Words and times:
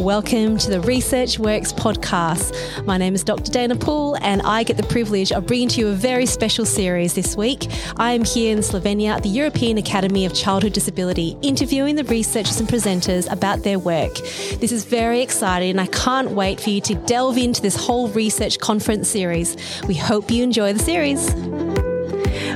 Welcome 0.00 0.56
to 0.56 0.70
the 0.70 0.80
Research 0.80 1.38
Works 1.38 1.74
podcast. 1.74 2.86
My 2.86 2.96
name 2.96 3.14
is 3.14 3.22
Dr. 3.22 3.52
Dana 3.52 3.76
Poole, 3.76 4.16
and 4.22 4.40
I 4.40 4.62
get 4.62 4.78
the 4.78 4.82
privilege 4.84 5.30
of 5.30 5.46
bringing 5.46 5.68
to 5.68 5.80
you 5.80 5.88
a 5.88 5.92
very 5.92 6.24
special 6.24 6.64
series 6.64 7.12
this 7.12 7.36
week. 7.36 7.68
I 7.98 8.12
am 8.12 8.24
here 8.24 8.50
in 8.50 8.60
Slovenia 8.60 9.10
at 9.10 9.22
the 9.22 9.28
European 9.28 9.76
Academy 9.76 10.24
of 10.24 10.32
Childhood 10.32 10.72
Disability, 10.72 11.36
interviewing 11.42 11.96
the 11.96 12.04
researchers 12.04 12.58
and 12.60 12.66
presenters 12.66 13.30
about 13.30 13.62
their 13.62 13.78
work. 13.78 14.14
This 14.58 14.72
is 14.72 14.86
very 14.86 15.20
exciting, 15.20 15.68
and 15.68 15.80
I 15.82 15.86
can't 15.88 16.30
wait 16.30 16.60
for 16.60 16.70
you 16.70 16.80
to 16.80 16.94
delve 16.94 17.36
into 17.36 17.60
this 17.60 17.76
whole 17.76 18.08
research 18.08 18.58
conference 18.58 19.06
series. 19.06 19.54
We 19.86 19.96
hope 19.96 20.30
you 20.30 20.42
enjoy 20.42 20.72
the 20.72 20.78
series. 20.78 21.30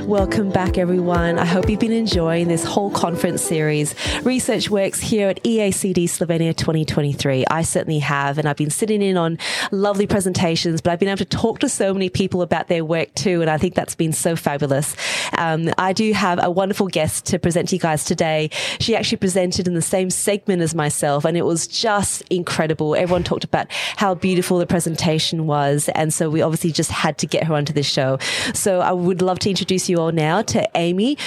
Welcome 0.05 0.51
back, 0.51 0.77
everyone. 0.77 1.39
I 1.39 1.45
hope 1.45 1.67
you've 1.67 1.79
been 1.79 1.91
enjoying 1.91 2.47
this 2.47 2.63
whole 2.63 2.91
conference 2.91 3.41
series. 3.41 3.95
Research 4.23 4.69
Works 4.69 4.99
here 4.99 5.29
at 5.29 5.41
EACD 5.43 6.03
Slovenia 6.03 6.55
2023. 6.55 7.43
I 7.49 7.63
certainly 7.63 7.97
have, 7.97 8.37
and 8.37 8.47
I've 8.47 8.55
been 8.55 8.69
sitting 8.69 9.01
in 9.01 9.17
on 9.17 9.39
lovely 9.71 10.05
presentations, 10.05 10.79
but 10.79 10.93
I've 10.93 10.99
been 10.99 11.09
able 11.09 11.17
to 11.17 11.25
talk 11.25 11.57
to 11.61 11.69
so 11.69 11.91
many 11.91 12.09
people 12.09 12.43
about 12.43 12.67
their 12.67 12.85
work 12.85 13.15
too, 13.15 13.41
and 13.41 13.49
I 13.49 13.57
think 13.57 13.73
that's 13.73 13.95
been 13.95 14.13
so 14.13 14.35
fabulous. 14.35 14.95
Um, 15.39 15.71
I 15.79 15.91
do 15.91 16.13
have 16.13 16.39
a 16.39 16.51
wonderful 16.51 16.85
guest 16.87 17.25
to 17.27 17.39
present 17.39 17.69
to 17.69 17.75
you 17.77 17.79
guys 17.79 18.03
today. 18.03 18.51
She 18.79 18.95
actually 18.95 19.17
presented 19.17 19.67
in 19.67 19.73
the 19.73 19.81
same 19.81 20.11
segment 20.11 20.61
as 20.61 20.75
myself, 20.75 21.25
and 21.25 21.35
it 21.35 21.45
was 21.45 21.65
just 21.65 22.21
incredible. 22.29 22.95
Everyone 22.95 23.23
talked 23.23 23.43
about 23.43 23.71
how 23.71 24.13
beautiful 24.13 24.59
the 24.59 24.67
presentation 24.67 25.47
was, 25.47 25.89
and 25.95 26.13
so 26.13 26.29
we 26.29 26.43
obviously 26.43 26.71
just 26.71 26.91
had 26.91 27.17
to 27.17 27.25
get 27.25 27.45
her 27.45 27.55
onto 27.55 27.73
this 27.73 27.87
show. 27.87 28.19
So 28.53 28.81
I 28.81 28.91
would 28.91 29.23
love 29.23 29.39
to 29.39 29.49
introduce 29.49 29.89
you 29.89 29.94
all 29.95 30.11
now 30.11 30.41
to 30.41 30.67
Amy 30.75 31.17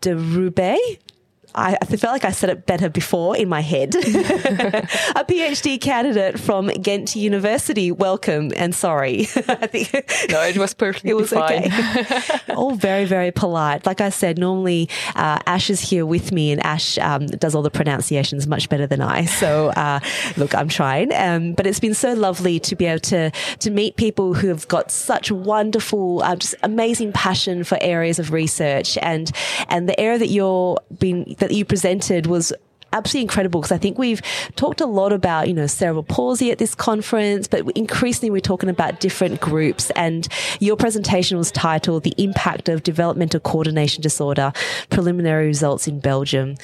de 0.00 0.14
Rube. 0.16 0.76
I, 1.54 1.76
I 1.80 1.84
felt 1.84 2.12
like 2.12 2.24
I 2.24 2.30
said 2.30 2.50
it 2.50 2.66
better 2.66 2.88
before 2.88 3.36
in 3.36 3.48
my 3.48 3.60
head. 3.60 3.94
a 3.96 5.24
PhD 5.24 5.80
candidate 5.80 6.38
from 6.38 6.68
Ghent 6.68 7.14
University. 7.16 7.90
Welcome 7.90 8.52
and 8.56 8.74
sorry. 8.74 9.20
I 9.48 9.66
think 9.66 9.92
no, 10.30 10.42
it 10.42 10.56
was 10.56 10.74
perfectly 10.74 11.10
it 11.10 11.14
was 11.14 11.30
fine. 11.30 11.66
Okay. 11.66 12.38
all 12.56 12.74
very, 12.74 13.04
very 13.04 13.30
polite. 13.30 13.86
Like 13.86 14.00
I 14.00 14.08
said, 14.08 14.38
normally 14.38 14.88
uh, 15.14 15.38
Ash 15.46 15.70
is 15.70 15.80
here 15.80 16.06
with 16.06 16.32
me, 16.32 16.52
and 16.52 16.64
Ash 16.64 16.98
um, 16.98 17.26
does 17.26 17.54
all 17.54 17.62
the 17.62 17.70
pronunciations 17.70 18.46
much 18.46 18.68
better 18.68 18.86
than 18.86 19.00
I. 19.00 19.24
So 19.24 19.68
uh, 19.70 20.00
look, 20.36 20.54
I'm 20.54 20.68
trying. 20.68 21.12
Um, 21.14 21.52
but 21.52 21.66
it's 21.66 21.80
been 21.80 21.94
so 21.94 22.12
lovely 22.14 22.60
to 22.60 22.76
be 22.76 22.86
able 22.86 23.00
to 23.00 23.30
to 23.30 23.70
meet 23.70 23.96
people 23.96 24.34
who 24.34 24.48
have 24.48 24.68
got 24.68 24.90
such 24.90 25.30
wonderful, 25.30 26.22
uh, 26.22 26.36
just 26.36 26.54
amazing 26.62 27.12
passion 27.12 27.64
for 27.64 27.78
areas 27.80 28.18
of 28.18 28.32
research, 28.32 28.96
and 28.98 29.30
and 29.68 29.88
the 29.88 29.98
area 30.00 30.18
that 30.18 30.28
you're 30.28 30.78
being 30.98 31.36
that 31.42 31.50
you 31.50 31.64
presented 31.64 32.28
was 32.28 32.52
absolutely 32.92 33.22
incredible 33.22 33.60
because 33.60 33.72
I 33.72 33.78
think 33.78 33.98
we've 33.98 34.22
talked 34.56 34.80
a 34.80 34.86
lot 34.86 35.12
about, 35.12 35.48
you 35.48 35.54
know, 35.54 35.66
cerebral 35.66 36.02
palsy 36.02 36.50
at 36.50 36.58
this 36.58 36.74
conference, 36.74 37.48
but 37.48 37.70
increasingly 37.72 38.30
we're 38.30 38.40
talking 38.40 38.68
about 38.68 39.00
different 39.00 39.40
groups. 39.40 39.90
And 39.90 40.28
your 40.60 40.76
presentation 40.76 41.38
was 41.38 41.50
titled 41.50 42.02
The 42.02 42.14
Impact 42.18 42.68
of 42.68 42.82
Developmental 42.82 43.40
Coordination 43.40 44.02
Disorder 44.02 44.52
Preliminary 44.90 45.46
Results 45.46 45.88
in 45.88 46.00
Belgium. 46.00 46.56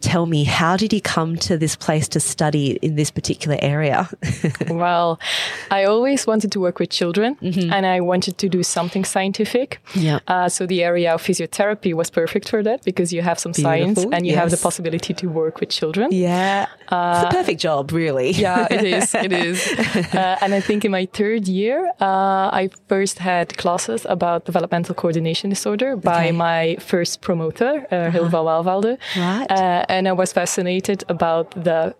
Tell 0.00 0.26
me, 0.26 0.44
how 0.44 0.76
did 0.76 0.92
you 0.92 1.00
come 1.00 1.36
to 1.36 1.56
this 1.56 1.76
place 1.76 2.08
to 2.08 2.20
study 2.20 2.78
in 2.82 2.96
this 2.96 3.10
particular 3.10 3.58
area? 3.60 4.08
well, 4.68 5.20
I 5.70 5.84
always 5.84 6.26
wanted 6.26 6.52
to 6.52 6.60
work 6.60 6.78
with 6.78 6.90
children 6.90 7.36
mm-hmm. 7.36 7.72
and 7.72 7.86
I 7.86 8.00
wanted 8.00 8.38
to 8.38 8.48
do 8.48 8.62
something 8.62 9.04
scientific. 9.04 9.80
Yeah. 9.94 10.20
Uh, 10.26 10.48
so 10.48 10.66
the 10.66 10.82
area 10.82 11.14
of 11.14 11.22
physiotherapy 11.22 11.94
was 11.94 12.10
perfect 12.10 12.48
for 12.48 12.62
that 12.62 12.84
because 12.84 13.12
you 13.12 13.22
have 13.22 13.38
some 13.38 13.52
Beautiful. 13.52 13.70
science 13.70 14.04
and 14.12 14.26
you 14.26 14.32
yes. 14.32 14.40
have 14.40 14.50
the 14.50 14.56
possibility 14.56 15.14
to 15.14 15.26
work 15.28 15.60
with 15.60 15.72
children. 15.76 16.08
Yeah. 16.12 16.66
Uh, 16.88 17.22
it's 17.24 17.34
a 17.34 17.36
perfect 17.36 17.60
job, 17.60 17.92
really. 17.92 18.30
yeah, 18.30 18.66
it 18.70 18.84
is. 18.96 19.14
It 19.14 19.32
is. 19.32 19.58
Uh, 20.14 20.36
and 20.42 20.54
I 20.54 20.60
think 20.60 20.84
in 20.84 20.90
my 20.90 21.06
third 21.12 21.48
year, 21.48 21.78
uh, 22.00 22.60
I 22.60 22.70
first 22.88 23.18
had 23.18 23.56
classes 23.56 24.06
about 24.08 24.44
developmental 24.44 24.94
coordination 24.94 25.50
disorder 25.50 25.96
by 25.96 26.26
okay. 26.26 26.32
my 26.32 26.76
first 26.80 27.20
promoter, 27.20 27.86
uh, 27.90 27.94
uh-huh. 27.94 28.10
Hilde 28.10 28.30
Van 28.30 28.44
Waelvelde. 28.44 28.98
Right. 29.16 29.50
Uh, 29.50 29.84
and 29.88 30.08
I 30.08 30.12
was 30.12 30.32
fascinated 30.32 31.04
about 31.08 31.50
the 31.64 31.94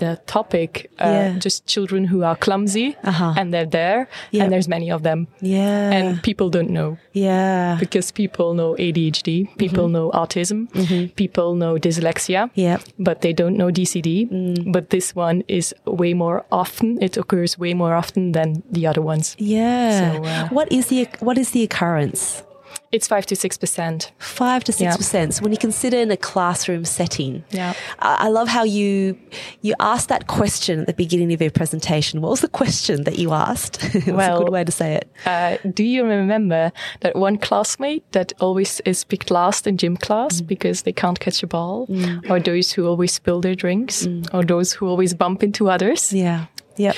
the 0.00 0.20
topic, 0.26 0.90
uh, 0.98 1.04
yeah. 1.04 1.38
just 1.38 1.66
children 1.66 2.04
who 2.04 2.24
are 2.24 2.34
clumsy 2.34 2.96
uh-huh. 3.04 3.34
and 3.36 3.54
they're 3.54 3.70
there 3.80 4.08
yep. 4.32 4.42
and 4.42 4.52
there's 4.52 4.66
many 4.66 4.90
of 4.90 5.02
them. 5.02 5.28
Yeah. 5.40 5.92
And 5.92 6.22
people 6.22 6.50
don't 6.50 6.70
know. 6.70 6.98
Yeah. 7.12 7.76
Because 7.78 8.10
people 8.10 8.54
know 8.54 8.74
ADHD, 8.74 9.56
people 9.58 9.84
mm-hmm. 9.84 9.92
know 9.92 10.10
autism, 10.10 10.68
mm-hmm. 10.72 11.12
people 11.14 11.54
know 11.54 11.76
dyslexia, 11.76 12.50
yeah. 12.54 12.78
but 12.98 13.20
they 13.20 13.32
don't 13.32 13.56
know 13.56 13.68
DCD. 13.70 14.28
Mm. 14.30 14.72
But 14.72 14.90
this 14.90 15.14
one 15.14 15.44
is 15.48 15.74
way 15.84 16.14
more 16.14 16.44
often, 16.50 16.98
it 17.02 17.16
occurs 17.16 17.58
way 17.58 17.74
more 17.74 17.94
often 17.94 18.32
than 18.32 18.62
the 18.70 18.86
other 18.86 19.02
ones. 19.02 19.36
Yeah. 19.38 20.14
So, 20.14 20.24
uh, 20.24 20.48
what 20.48 20.72
is 20.72 20.86
the, 20.88 21.08
what 21.20 21.38
is 21.38 21.50
the 21.52 21.62
occurrence? 21.62 22.42
It's 22.92 23.06
five 23.06 23.24
to 23.26 23.36
six 23.36 23.56
percent. 23.56 24.10
Five 24.18 24.64
to 24.64 24.72
six 24.72 24.96
percent. 24.96 25.34
So 25.34 25.42
when 25.44 25.52
you 25.52 25.58
consider 25.58 25.96
in 25.98 26.10
a 26.10 26.16
classroom 26.16 26.84
setting, 26.84 27.44
yeah, 27.50 27.74
I 28.00 28.28
love 28.28 28.48
how 28.48 28.64
you 28.64 29.16
you 29.62 29.74
asked 29.78 30.08
that 30.08 30.26
question 30.26 30.80
at 30.80 30.86
the 30.88 30.94
beginning 30.94 31.32
of 31.32 31.40
your 31.40 31.52
presentation. 31.52 32.20
What 32.20 32.30
was 32.30 32.40
the 32.40 32.48
question 32.48 33.04
that 33.04 33.16
you 33.16 33.32
asked? 33.32 33.78
well, 34.08 34.40
a 34.40 34.44
good 34.44 34.52
way 34.52 34.64
to 34.64 34.72
say 34.72 34.94
it. 34.94 35.08
Uh, 35.24 35.58
do 35.72 35.84
you 35.84 36.04
remember 36.04 36.72
that 37.00 37.14
one 37.14 37.38
classmate 37.38 38.10
that 38.10 38.32
always 38.40 38.80
is 38.80 39.04
picked 39.04 39.30
last 39.30 39.68
in 39.68 39.76
gym 39.76 39.96
class 39.96 40.40
mm. 40.40 40.48
because 40.48 40.82
they 40.82 40.92
can't 40.92 41.20
catch 41.20 41.44
a 41.44 41.46
ball, 41.46 41.86
mm. 41.86 42.28
or 42.28 42.40
those 42.40 42.72
who 42.72 42.88
always 42.88 43.12
spill 43.12 43.40
their 43.40 43.54
drinks, 43.54 44.04
mm. 44.04 44.28
or 44.34 44.42
those 44.42 44.72
who 44.72 44.88
always 44.88 45.14
bump 45.14 45.44
into 45.44 45.70
others? 45.70 46.12
Yeah. 46.12 46.46
Yep 46.76 46.96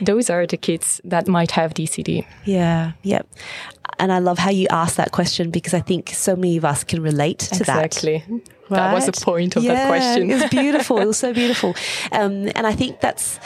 those 0.00 0.30
are 0.30 0.46
the 0.46 0.56
kids 0.56 1.00
that 1.04 1.26
might 1.26 1.52
have 1.52 1.74
DCD. 1.74 2.26
Yeah, 2.44 2.92
yep. 3.02 3.26
And 3.98 4.12
I 4.12 4.18
love 4.18 4.38
how 4.38 4.50
you 4.50 4.66
asked 4.70 4.96
that 4.96 5.12
question 5.12 5.50
because 5.50 5.72
I 5.72 5.80
think 5.80 6.10
so 6.10 6.36
many 6.36 6.56
of 6.56 6.64
us 6.64 6.84
can 6.84 7.02
relate 7.02 7.38
to 7.38 7.56
exactly. 7.56 8.18
that. 8.18 8.24
Exactly. 8.24 8.52
Right? 8.68 8.78
That 8.78 8.94
was 8.94 9.06
the 9.06 9.12
point 9.12 9.56
of 9.56 9.62
yeah, 9.62 9.74
that 9.74 9.88
question. 9.88 10.30
it 10.30 10.34
was 10.34 10.44
beautiful. 10.50 10.98
It 10.98 11.06
was 11.06 11.16
so 11.16 11.32
beautiful. 11.32 11.74
Um, 12.12 12.50
and 12.54 12.66
I 12.66 12.72
think 12.72 13.00
that's 13.00 13.38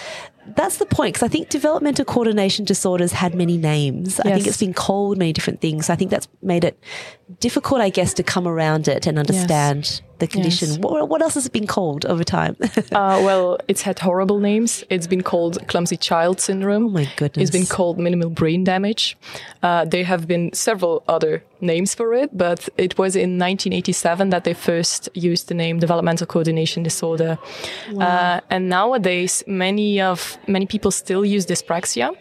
that's 0.57 0.79
the 0.79 0.87
point 0.87 1.15
because 1.15 1.27
I 1.27 1.29
think 1.29 1.49
developmental 1.49 2.05
coordination 2.05 2.65
disorders 2.65 3.13
had 3.13 3.35
many 3.35 3.57
names. 3.57 4.19
Yes. 4.19 4.27
I 4.27 4.35
think 4.35 4.47
it's 4.47 4.57
been 4.57 4.75
called 4.75 5.19
many 5.19 5.33
different 5.33 5.61
things. 5.61 5.91
I 5.91 5.97
think 5.97 6.11
that's 6.11 6.29
made 6.43 6.65
it 6.65 6.83
difficult, 7.39 7.81
I 7.81 7.91
guess, 7.91 8.15
to 8.15 8.23
come 8.23 8.49
around 8.49 8.89
it 8.89 9.07
and 9.07 9.19
understand 9.19 9.79
yes. 9.79 10.03
The 10.21 10.27
condition. 10.27 10.69
Yes. 10.69 10.79
What, 10.79 11.09
what, 11.09 11.23
else 11.23 11.35
has 11.35 11.47
it 11.47 11.53
been 11.53 11.67
called 11.67 12.07
over 12.07 12.23
time? 12.23 12.57
uh, 12.93 13.21
well, 13.25 13.59
it's 13.69 13.83
had 13.83 13.99
horrible 13.99 14.39
names. 14.39 14.85
It's 14.91 15.07
been 15.07 15.23
called 15.23 15.67
clumsy 15.69 15.97
child 15.97 16.41
syndrome. 16.41 16.87
Oh 16.87 16.91
my 16.91 17.09
goodness! 17.17 17.43
It's 17.43 17.51
been 17.51 17.67
called 17.67 17.99
minimal 17.99 18.31
brain 18.31 18.65
damage. 18.65 19.17
Uh, 19.63 19.85
there 19.85 20.05
have 20.05 20.29
been 20.29 20.53
several 20.53 21.03
other 21.09 21.43
names 21.61 21.95
for 21.95 22.15
it, 22.15 22.37
but 22.37 22.69
it 22.79 22.97
was 22.99 23.17
in 23.17 23.39
1987 23.39 24.31
that 24.31 24.45
they 24.45 24.55
first 24.55 25.09
used 25.15 25.49
the 25.49 25.55
name 25.55 25.79
developmental 25.79 26.27
coordination 26.27 26.83
disorder. 26.83 27.39
Wow. 27.91 28.07
Uh, 28.07 28.41
and 28.51 28.69
nowadays, 28.69 29.43
many 29.47 30.01
of 30.01 30.39
many 30.47 30.67
people 30.67 30.91
still 30.91 31.25
use 31.25 31.47
dyspraxia. 31.47 32.17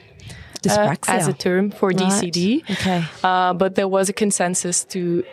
Dyspraxia. 0.64 1.10
Uh, 1.10 1.18
as 1.18 1.28
a 1.28 1.34
term 1.34 1.72
for 1.72 1.90
right. 1.90 1.98
DCD. 1.98 2.70
Okay. 2.70 3.04
Uh, 3.24 3.54
but 3.54 3.76
there 3.76 3.88
was 3.88 4.10
a 4.10 4.14
consensus 4.14 4.84
to 4.86 5.24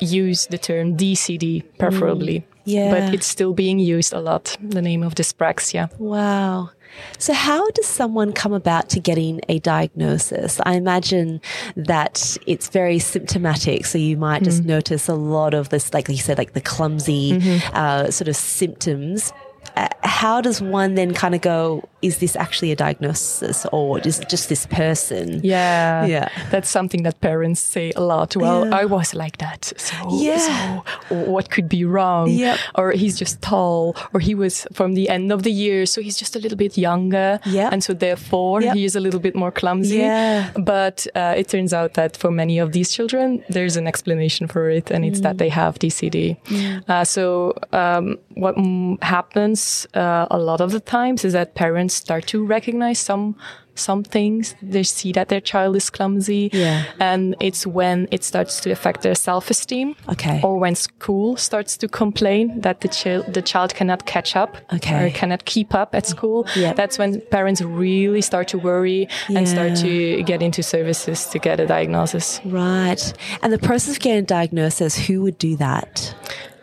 use 0.00 0.46
the 0.46 0.58
term 0.58 0.96
DCD 0.96 1.64
preferably. 1.78 2.40
Mm. 2.40 2.44
Yeah. 2.64 2.90
But 2.90 3.14
it's 3.14 3.26
still 3.26 3.52
being 3.52 3.78
used 3.78 4.12
a 4.12 4.20
lot, 4.20 4.56
the 4.60 4.80
name 4.80 5.02
of 5.02 5.14
dyspraxia. 5.14 5.94
Wow. 5.98 6.70
So, 7.18 7.32
how 7.32 7.68
does 7.70 7.86
someone 7.86 8.32
come 8.32 8.52
about 8.52 8.88
to 8.90 9.00
getting 9.00 9.40
a 9.48 9.58
diagnosis? 9.58 10.60
I 10.64 10.74
imagine 10.74 11.40
that 11.76 12.36
it's 12.46 12.68
very 12.68 12.98
symptomatic. 12.98 13.86
So, 13.86 13.98
you 13.98 14.16
might 14.16 14.42
just 14.42 14.62
mm. 14.62 14.66
notice 14.66 15.08
a 15.08 15.14
lot 15.14 15.54
of 15.54 15.70
this, 15.70 15.92
like 15.92 16.08
you 16.08 16.16
said, 16.16 16.38
like 16.38 16.52
the 16.52 16.60
clumsy 16.60 17.32
mm-hmm. 17.32 17.76
uh, 17.76 18.10
sort 18.10 18.28
of 18.28 18.36
symptoms. 18.36 19.32
Uh, 19.76 19.88
how 20.02 20.40
does 20.40 20.60
one 20.62 20.94
then 20.94 21.12
kind 21.12 21.34
of 21.34 21.40
go, 21.40 21.88
is 22.00 22.18
this 22.18 22.36
actually 22.36 22.70
a 22.70 22.76
diagnosis 22.76 23.66
or 23.72 23.98
is 24.00 24.20
it 24.20 24.28
just 24.28 24.48
this 24.48 24.66
person? 24.66 25.40
Yeah. 25.42 26.04
Yeah. 26.06 26.28
That's 26.50 26.68
something 26.68 27.02
that 27.02 27.20
parents 27.20 27.60
say 27.60 27.92
a 27.96 28.00
lot. 28.00 28.36
Well, 28.36 28.66
yeah. 28.66 28.76
I 28.76 28.84
was 28.84 29.14
like 29.14 29.38
that. 29.38 29.72
So, 29.76 29.96
yeah. 30.10 30.82
so 31.08 31.14
what 31.14 31.50
could 31.50 31.68
be 31.68 31.84
wrong? 31.84 32.28
Yep. 32.30 32.58
Or 32.76 32.92
he's 32.92 33.18
just 33.18 33.42
tall 33.42 33.96
or 34.12 34.20
he 34.20 34.34
was 34.34 34.66
from 34.72 34.94
the 34.94 35.08
end 35.08 35.32
of 35.32 35.42
the 35.42 35.50
year. 35.50 35.86
So 35.86 36.00
he's 36.00 36.16
just 36.16 36.36
a 36.36 36.38
little 36.38 36.58
bit 36.58 36.78
younger. 36.78 37.40
Yeah. 37.44 37.70
And 37.72 37.82
so 37.82 37.94
therefore 37.94 38.62
yep. 38.62 38.76
he 38.76 38.84
is 38.84 38.94
a 38.94 39.00
little 39.00 39.20
bit 39.20 39.34
more 39.34 39.50
clumsy. 39.50 39.96
Yeah. 39.96 40.50
But 40.56 41.06
uh, 41.14 41.34
it 41.36 41.48
turns 41.48 41.72
out 41.72 41.94
that 41.94 42.16
for 42.16 42.30
many 42.30 42.58
of 42.58 42.72
these 42.72 42.92
children, 42.92 43.42
there's 43.48 43.76
an 43.76 43.86
explanation 43.86 44.46
for 44.46 44.70
it 44.70 44.90
and 44.90 45.04
it's 45.04 45.20
mm. 45.20 45.24
that 45.24 45.38
they 45.38 45.48
have 45.48 45.78
DCD. 45.78 46.40
Mm. 46.44 46.88
Uh, 46.88 47.04
so 47.04 47.54
um, 47.72 48.18
what 48.34 48.54
mm, 48.56 49.02
happens 49.64 49.86
uh, 49.94 50.26
a 50.30 50.38
lot 50.38 50.60
of 50.60 50.70
the 50.70 50.80
times 50.80 51.24
is 51.24 51.32
that 51.32 51.54
parents 51.54 51.94
start 51.94 52.26
to 52.28 52.44
recognize 52.44 52.98
some 52.98 53.34
some 53.76 54.04
things. 54.04 54.54
They 54.62 54.84
see 54.84 55.10
that 55.12 55.28
their 55.28 55.40
child 55.40 55.74
is 55.74 55.90
clumsy. 55.90 56.48
Yeah. 56.52 56.84
And 57.00 57.34
it's 57.40 57.66
when 57.66 58.06
it 58.12 58.22
starts 58.22 58.60
to 58.60 58.70
affect 58.70 59.02
their 59.02 59.16
self-esteem. 59.16 59.96
Okay. 60.08 60.40
Or 60.44 60.60
when 60.60 60.76
school 60.76 61.36
starts 61.36 61.76
to 61.78 61.88
complain 61.88 62.60
that 62.60 62.82
the 62.82 62.88
child, 62.88 63.34
the 63.34 63.42
child 63.42 63.74
cannot 63.74 64.06
catch 64.06 64.36
up. 64.36 64.56
Okay. 64.72 65.08
Or 65.08 65.10
cannot 65.10 65.44
keep 65.44 65.74
up 65.74 65.92
at 65.92 66.06
school. 66.06 66.46
Yeah. 66.54 66.72
That's 66.72 66.98
when 66.98 67.20
parents 67.32 67.62
really 67.62 68.22
start 68.22 68.46
to 68.48 68.58
worry 68.58 69.08
and 69.28 69.48
start 69.48 69.74
to 69.78 70.22
get 70.22 70.40
into 70.40 70.62
services 70.62 71.26
to 71.30 71.40
get 71.40 71.58
a 71.58 71.66
diagnosis. 71.66 72.40
Right. 72.44 73.12
And 73.42 73.52
the 73.52 73.58
process 73.58 73.96
of 73.96 74.00
getting 74.00 74.22
a 74.22 74.26
diagnosis, 74.26 74.96
who 74.96 75.22
would 75.22 75.38
do 75.38 75.56
that? 75.56 76.14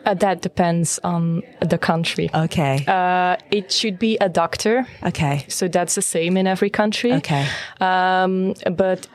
Uh, 0.05 0.13
that 0.15 0.41
depends 0.41 0.99
on 1.03 1.43
the 1.59 1.77
country. 1.77 2.29
Okay. 2.33 2.83
Uh, 2.87 3.37
it 3.51 3.71
should 3.71 3.99
be 3.99 4.17
a 4.19 4.29
doctor. 4.29 4.87
okay. 5.03 5.45
So 5.47 5.67
that's 5.67 5.95
the 5.95 6.01
same 6.01 6.37
in 6.37 6.47
every 6.47 6.69
country. 6.69 7.13
Okay. 7.13 7.47
Um, 7.79 8.53
but 8.75 9.07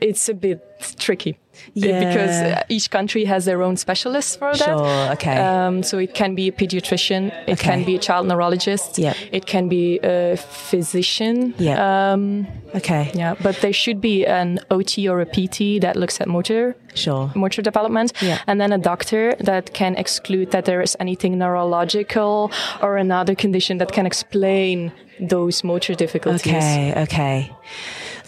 it's 0.00 0.28
a 0.28 0.34
bit 0.34 0.58
tricky 0.98 1.38
Yeah. 1.74 1.98
because 2.00 2.30
uh, 2.40 2.62
each 2.68 2.90
country 2.90 3.24
has 3.26 3.44
their 3.44 3.62
own 3.62 3.76
specialists 3.76 4.36
for 4.36 4.52
that. 4.54 4.64
Sure. 4.64 5.12
Okay. 5.12 5.36
Um, 5.36 5.82
so 5.82 5.98
it 5.98 6.14
can 6.14 6.34
be 6.34 6.48
a 6.48 6.52
pediatrician, 6.52 7.28
it 7.46 7.52
Okay. 7.52 7.68
can 7.70 7.84
be 7.84 7.96
a 7.96 7.98
child 7.98 8.26
neurologist, 8.26 8.98
Yep. 8.98 9.16
it 9.32 9.44
can 9.46 9.68
be 9.68 9.98
a 10.02 10.36
physician. 10.36 11.54
Yep. 11.58 11.78
Um, 11.78 12.46
okay. 12.74 13.10
yeah, 13.14 13.34
but 13.42 13.56
there 13.60 13.72
should 13.74 14.00
be 14.00 14.24
an 14.26 14.58
OT 14.70 15.08
or 15.08 15.20
a 15.20 15.26
PT 15.26 15.80
that 15.80 15.96
looks 15.96 16.20
at 16.20 16.28
motor 16.28 16.76
Sure. 16.94 17.30
motor 17.34 17.62
development, 17.62 18.12
Yeah. 18.22 18.38
and 18.46 18.58
then 18.60 18.72
a 18.72 18.78
doctor 18.78 19.34
that 19.40 19.72
can 19.74 19.96
exclude 19.96 20.50
that 20.52 20.64
there 20.64 20.80
is 20.80 20.96
anything 21.00 21.36
neurological 21.38 22.50
or 22.82 22.96
another 22.96 23.34
condition 23.34 23.78
that 23.78 23.92
can 23.92 24.06
explain 24.06 24.92
those 25.20 25.62
motor 25.62 25.94
difficulties. 25.94 26.46
Okay, 26.54 26.94
okay. 26.96 27.50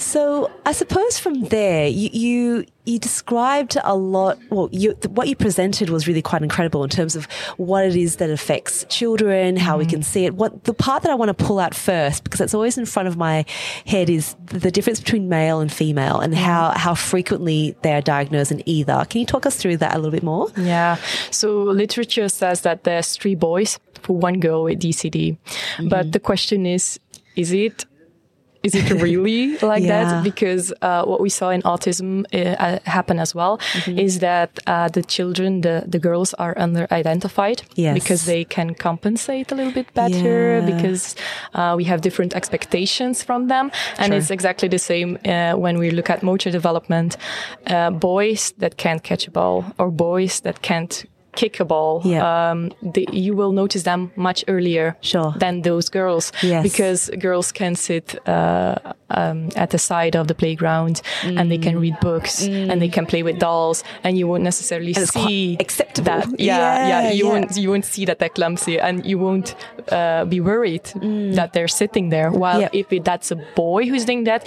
So 0.02 0.50
I 0.66 0.72
suppose 0.72 1.19
from 1.19 1.44
there, 1.44 1.87
you 1.87 2.10
you, 2.12 2.64
you 2.84 2.99
described 2.99 3.76
a 3.84 3.96
lot. 3.96 4.38
Well, 4.50 4.69
you, 4.72 4.93
what 5.08 5.28
you 5.28 5.37
presented 5.37 5.90
was 5.90 6.08
really 6.08 6.20
quite 6.20 6.43
incredible 6.43 6.82
in 6.82 6.90
terms 6.90 7.14
of 7.14 7.26
what 7.56 7.84
it 7.84 7.94
is 7.94 8.16
that 8.16 8.28
affects 8.28 8.84
children, 8.88 9.56
how 9.56 9.78
we 9.78 9.87
can 9.87 10.02
see 10.02 10.26
it. 10.26 10.34
What 10.34 10.64
the 10.64 10.75
part 10.75 11.04
that 11.04 11.12
I 11.12 11.14
want 11.14 11.37
to 11.37 11.44
pull 11.44 11.60
out 11.60 11.75
first, 11.75 12.25
because 12.25 12.40
it's 12.40 12.52
always 12.52 12.76
in 12.76 12.84
front 12.84 13.06
of 13.06 13.16
my 13.16 13.44
head, 13.87 14.10
is 14.10 14.34
the 14.46 14.72
difference 14.72 14.99
between 14.99 15.28
male 15.28 15.60
and 15.60 15.72
female, 15.72 16.19
and 16.19 16.34
how 16.34 16.72
how 16.76 16.94
frequently 16.94 17.76
they 17.82 17.93
are 17.93 18.02
diagnosed 18.02 18.50
in 18.50 18.69
either. 18.69 19.06
Can 19.08 19.20
you 19.20 19.26
talk 19.26 19.46
us 19.46 19.56
through 19.56 19.76
that 19.78 19.94
a 19.94 19.99
little 19.99 20.10
bit 20.10 20.25
more? 20.25 20.49
Yeah. 20.56 20.96
So 21.31 21.62
literature 21.62 22.28
says 22.28 22.62
that 22.62 22.82
there's 22.82 23.16
three 23.16 23.37
boys 23.37 23.78
for 24.02 24.16
one 24.16 24.40
girl 24.40 24.64
with 24.64 24.81
DCD. 24.81 25.38
Mm-hmm. 25.38 25.88
But 25.88 26.10
the 26.10 26.20
question 26.20 26.66
is, 26.66 26.99
is 27.37 27.52
it 27.52 27.84
is 28.62 28.75
it 28.75 28.91
really 29.03 29.56
like 29.73 29.82
Yeah. 29.82 30.05
that? 30.05 30.25
Because 30.25 30.73
uh, 30.82 31.05
what 31.05 31.20
we 31.20 31.29
saw 31.29 31.50
in 31.50 31.62
autism 31.62 32.25
uh, 32.32 32.38
uh, 32.38 32.79
happen 32.85 33.19
as 33.19 33.35
well 33.35 33.59
Mm-hmm. 33.59 33.99
is 33.99 34.19
that 34.20 34.50
uh, 34.67 34.88
the 34.88 35.03
children, 35.03 35.61
the, 35.62 35.85
the 35.87 35.99
girls 35.99 36.35
are 36.35 36.55
under 36.56 36.87
identified 36.91 37.62
Yes. 37.75 37.94
because 37.94 38.25
they 38.26 38.44
can 38.44 38.75
compensate 38.75 39.53
a 39.53 39.55
little 39.55 39.73
bit 39.73 39.93
better 39.94 40.59
Yeah. 40.61 40.67
because 40.76 41.14
uh, 41.55 41.75
we 41.76 41.85
have 41.85 42.00
different 42.00 42.35
expectations 42.35 43.23
from 43.23 43.49
them. 43.49 43.70
And 43.99 44.09
Sure. 44.12 44.19
it's 44.19 44.31
exactly 44.31 44.69
the 44.69 44.79
same 44.79 45.19
uh, 45.25 45.53
when 45.59 45.79
we 45.79 45.91
look 45.91 46.11
at 46.11 46.23
motor 46.23 46.50
development. 46.50 47.17
Uh, 47.67 47.91
boys 47.91 48.53
that 48.59 48.76
can't 48.76 49.03
catch 49.03 49.26
a 49.29 49.31
ball 49.31 49.64
or 49.79 49.91
boys 49.91 50.41
that 50.41 50.62
can't 50.62 51.05
kick 51.34 51.61
a 51.61 51.64
ball, 51.64 52.02
Yeah. 52.05 52.50
um, 52.50 52.70
the, 52.82 53.08
you 53.12 53.34
will 53.34 53.52
notice 53.52 53.84
them 53.84 54.11
much 54.17 54.44
earlier 54.49 54.96
Sure. 55.00 55.32
than 55.38 55.62
those 55.62 55.88
girls 55.88 56.32
Yes. 56.43 56.62
because 56.62 57.11
girls 57.19 57.52
can 57.52 57.75
sit 57.75 58.17
uh, 58.29 58.75
um, 59.11 59.49
at 59.56 59.70
the 59.70 59.79
side 59.79 60.14
of 60.17 60.26
the 60.26 60.34
playground 60.34 61.00
and 61.25 61.50
they 61.50 61.58
can 61.58 61.79
read 61.81 61.96
books 62.00 62.46
and 62.46 62.81
they 62.82 62.88
can 62.88 63.06
play 63.06 63.23
with 63.23 63.38
dolls 63.38 63.82
and 64.05 64.17
you 64.19 64.26
won't 64.29 64.43
necessarily 64.43 64.93
Mm. 64.94 65.06
See 65.08 65.56
acceptable. 65.61 66.05
that 66.05 66.26
yeah 66.38 66.58
Yeah, 66.58 66.88
yeah, 66.88 67.11
you 67.12 67.25
yeah. 67.26 67.32
won't 67.32 67.56
you 67.56 67.70
won't 67.70 67.85
see 67.85 68.05
that 68.06 68.19
they're 68.19 68.28
clumsy 68.35 68.78
and 68.78 69.05
you 69.06 69.19
won't 69.19 69.55
uh, 69.90 70.25
be 70.26 70.40
worried 70.40 70.85
that 71.37 71.52
they're 71.55 71.69
sitting 71.82 72.11
there 72.11 72.31
while 72.31 72.61
Mm. 72.62 72.69
If 72.73 72.93
it, 72.93 73.05
that's 73.05 73.31
a 73.32 73.37
boy 73.56 73.87
who's 73.88 74.05
doing 74.05 74.25
that 74.25 74.46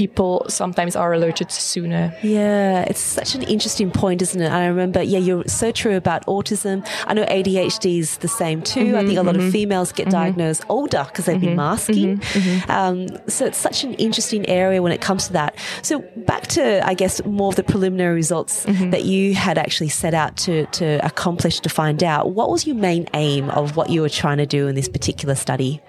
people 0.00 0.46
sometimes 0.48 0.96
are 0.96 1.12
alerted 1.12 1.52
sooner 1.52 2.16
Yeah, 2.22 2.86
it's 2.88 3.00
such 3.00 3.34
an 3.34 3.42
interesting 3.42 3.90
point, 3.90 4.22
isn't 4.22 4.40
it? 4.40 4.46
And 4.46 4.54
I 4.54 4.64
remember, 4.64 5.02
yeah, 5.02 5.18
you're 5.18 5.46
so 5.46 5.70
true 5.72 5.94
about 5.94 6.24
autism. 6.24 6.88
I 7.06 7.12
know 7.12 7.26
ADHD 7.26 7.98
is 7.98 8.16
the 8.16 8.32
same 8.42 8.62
too. 8.62 8.80
I 8.80 8.84
mm-hmm, 8.84 9.06
think 9.06 9.18
a 9.18 9.22
lot 9.22 9.36
of 9.36 9.42
mm-hmm. 9.42 9.50
females 9.50 9.92
get 9.92 10.04
mm-hmm. 10.04 10.22
diagnosed 10.22 10.64
older 10.70 11.04
because 11.06 11.26
they've 11.26 11.40
been 11.40 11.56
masking. 11.56 12.22
Um, 12.68 13.08
so 13.28 13.44
it's 13.44 13.58
such 13.58 13.84
an 13.84 13.92
interesting 13.94 14.48
area 14.48 14.80
when 14.80 14.92
it 14.92 15.02
comes 15.02 15.26
to 15.26 15.32
that. 15.34 15.54
So 15.82 15.98
back 16.16 16.46
to, 16.56 16.86
I 16.86 16.94
guess, 16.94 17.22
more 17.26 17.50
of 17.50 17.56
the 17.56 17.64
preliminary 17.64 18.14
results 18.14 18.64
that 18.64 19.04
you 19.04 19.34
had 19.34 19.58
actually 19.58 19.90
set 19.90 20.14
out 20.14 20.36
to, 20.44 20.64
to 20.66 21.04
accomplish 21.04 21.60
to 21.60 21.68
find 21.68 22.02
out. 22.02 22.30
What 22.30 22.48
was 22.48 22.66
your 22.66 22.76
main 22.76 23.06
aim 23.12 23.50
of 23.50 23.76
what 23.76 23.90
you 23.90 24.00
were 24.00 24.08
trying 24.08 24.38
to 24.38 24.46
do 24.46 24.66
in 24.68 24.74
this 24.76 24.88
particular 24.88 25.34
study? 25.34 25.82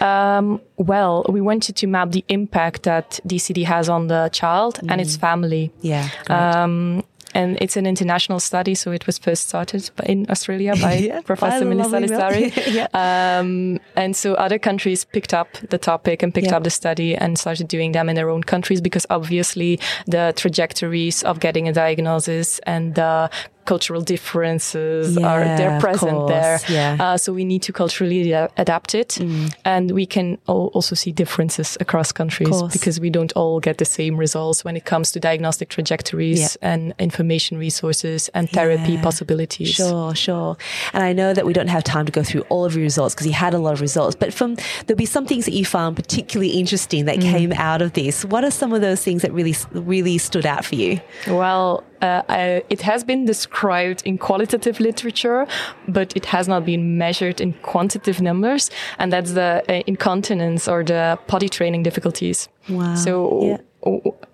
Um, 0.00 0.60
well, 0.76 1.24
we 1.28 1.40
wanted 1.40 1.76
to 1.76 1.86
map 1.86 2.10
the 2.12 2.24
impact 2.28 2.82
that 2.84 3.20
DCD 3.26 3.64
has 3.64 3.88
on 3.88 4.08
the 4.08 4.28
child 4.32 4.80
and 4.88 5.00
its 5.00 5.16
family. 5.16 5.72
Yeah. 5.80 6.08
Um, 6.28 7.04
and 7.36 7.58
it's 7.60 7.76
an 7.76 7.84
international 7.84 8.38
study, 8.38 8.76
so 8.76 8.92
it 8.92 9.06
was 9.06 9.18
first 9.18 9.48
started 9.48 9.90
in 10.06 10.24
Australia 10.30 10.74
by 10.80 10.92
Yeah, 11.08 11.20
Professor 11.22 11.64
Melissa. 11.64 11.98
Yeah. 12.70 12.86
um, 12.94 13.80
and 13.96 14.14
so 14.14 14.34
other 14.34 14.56
countries 14.58 15.04
picked 15.04 15.34
up 15.34 15.48
the 15.70 15.78
topic 15.78 16.22
and 16.22 16.32
picked 16.32 16.46
Yeah. 16.48 16.56
up 16.58 16.62
the 16.62 16.70
study 16.70 17.16
and 17.16 17.36
started 17.36 17.66
doing 17.66 17.90
them 17.90 18.08
in 18.08 18.14
their 18.14 18.30
own 18.30 18.44
countries 18.44 18.80
because 18.80 19.04
obviously 19.10 19.80
the 20.06 20.32
trajectories 20.36 21.24
of 21.24 21.40
getting 21.40 21.66
a 21.68 21.72
diagnosis 21.72 22.60
and 22.66 22.94
the 22.94 23.28
cultural 23.64 24.00
differences 24.02 25.16
are 25.18 25.44
they're 25.44 25.80
present 25.80 26.28
there. 26.28 26.58
yeah. 26.68 26.96
Uh, 27.00 27.16
so 27.16 27.32
we 27.32 27.44
need 27.44 27.62
to 27.62 27.72
culturally 27.72 28.32
adapt 28.32 28.94
it, 28.94 29.18
and 29.64 29.90
we 29.90 30.06
can 30.06 30.38
al- 30.48 30.70
also 30.74 30.94
see 30.94 31.12
differences 31.12 31.76
across 31.80 32.12
countries 32.12 32.62
because 32.72 33.00
we 33.00 33.10
don't 33.10 33.32
all 33.32 33.60
get 33.60 33.78
the 33.78 33.84
same 33.84 34.16
results 34.16 34.64
when 34.64 34.76
it 34.76 34.84
comes 34.84 35.10
to 35.12 35.20
diagnostic 35.20 35.68
trajectories 35.68 36.56
and 36.62 36.94
information 36.98 37.58
resources 37.58 38.28
and 38.34 38.50
therapy 38.50 38.92
Yeah. 38.94 39.02
possibilities. 39.02 39.74
Sure, 39.74 40.14
sure. 40.14 40.56
And 40.92 41.02
I 41.02 41.12
know 41.12 41.32
that 41.34 41.46
we 41.46 41.52
don't 41.52 41.68
have 41.68 41.84
time 41.84 42.06
to 42.06 42.12
go 42.12 42.22
through 42.22 42.42
all 42.48 42.64
of 42.64 42.74
your 42.74 42.82
results 42.82 43.14
because 43.14 43.26
you 43.26 43.32
had 43.32 43.54
a 43.54 43.58
lot 43.58 43.72
of 43.72 43.80
results, 43.80 44.14
but 44.16 44.32
from 44.32 44.56
there'll 44.86 44.96
be 44.98 45.06
some 45.06 45.26
things 45.26 45.44
that 45.46 45.54
you 45.54 45.64
found 45.64 45.96
particularly 45.96 46.50
interesting 46.52 47.04
that 47.06 47.20
came 47.20 47.52
out 47.52 47.82
of 47.82 47.92
this. 47.94 48.24
What 48.24 48.44
are 48.44 48.50
some 48.50 48.72
of 48.72 48.80
those 48.80 49.02
things 49.02 49.22
that 49.22 49.32
really, 49.32 49.54
really 49.72 50.18
stood 50.18 50.46
out 50.46 50.64
for 50.64 50.74
you? 50.74 51.00
Well, 51.28 51.82
uh, 52.00 52.22
I, 52.28 52.62
it 52.68 52.82
has 52.82 53.04
been 53.04 53.24
described 53.24 54.02
in 54.04 54.18
qualitative 54.18 54.80
literature, 54.80 55.46
but 55.88 56.16
it 56.16 56.26
has 56.26 56.48
not 56.48 56.64
been 56.64 56.98
measured 56.98 57.40
in 57.40 57.52
quantitative 57.62 58.20
numbers, 58.20 58.70
and 58.98 59.12
that's 59.12 59.32
the 59.32 59.62
uh, 59.68 59.82
incontinence 59.86 60.68
or 60.68 60.84
the 60.84 61.18
potty 61.26 61.48
training 61.48 61.82
difficulties. 61.82 62.48
Wow. 62.68 62.94
So. 62.94 63.42
Yeah. 63.42 63.58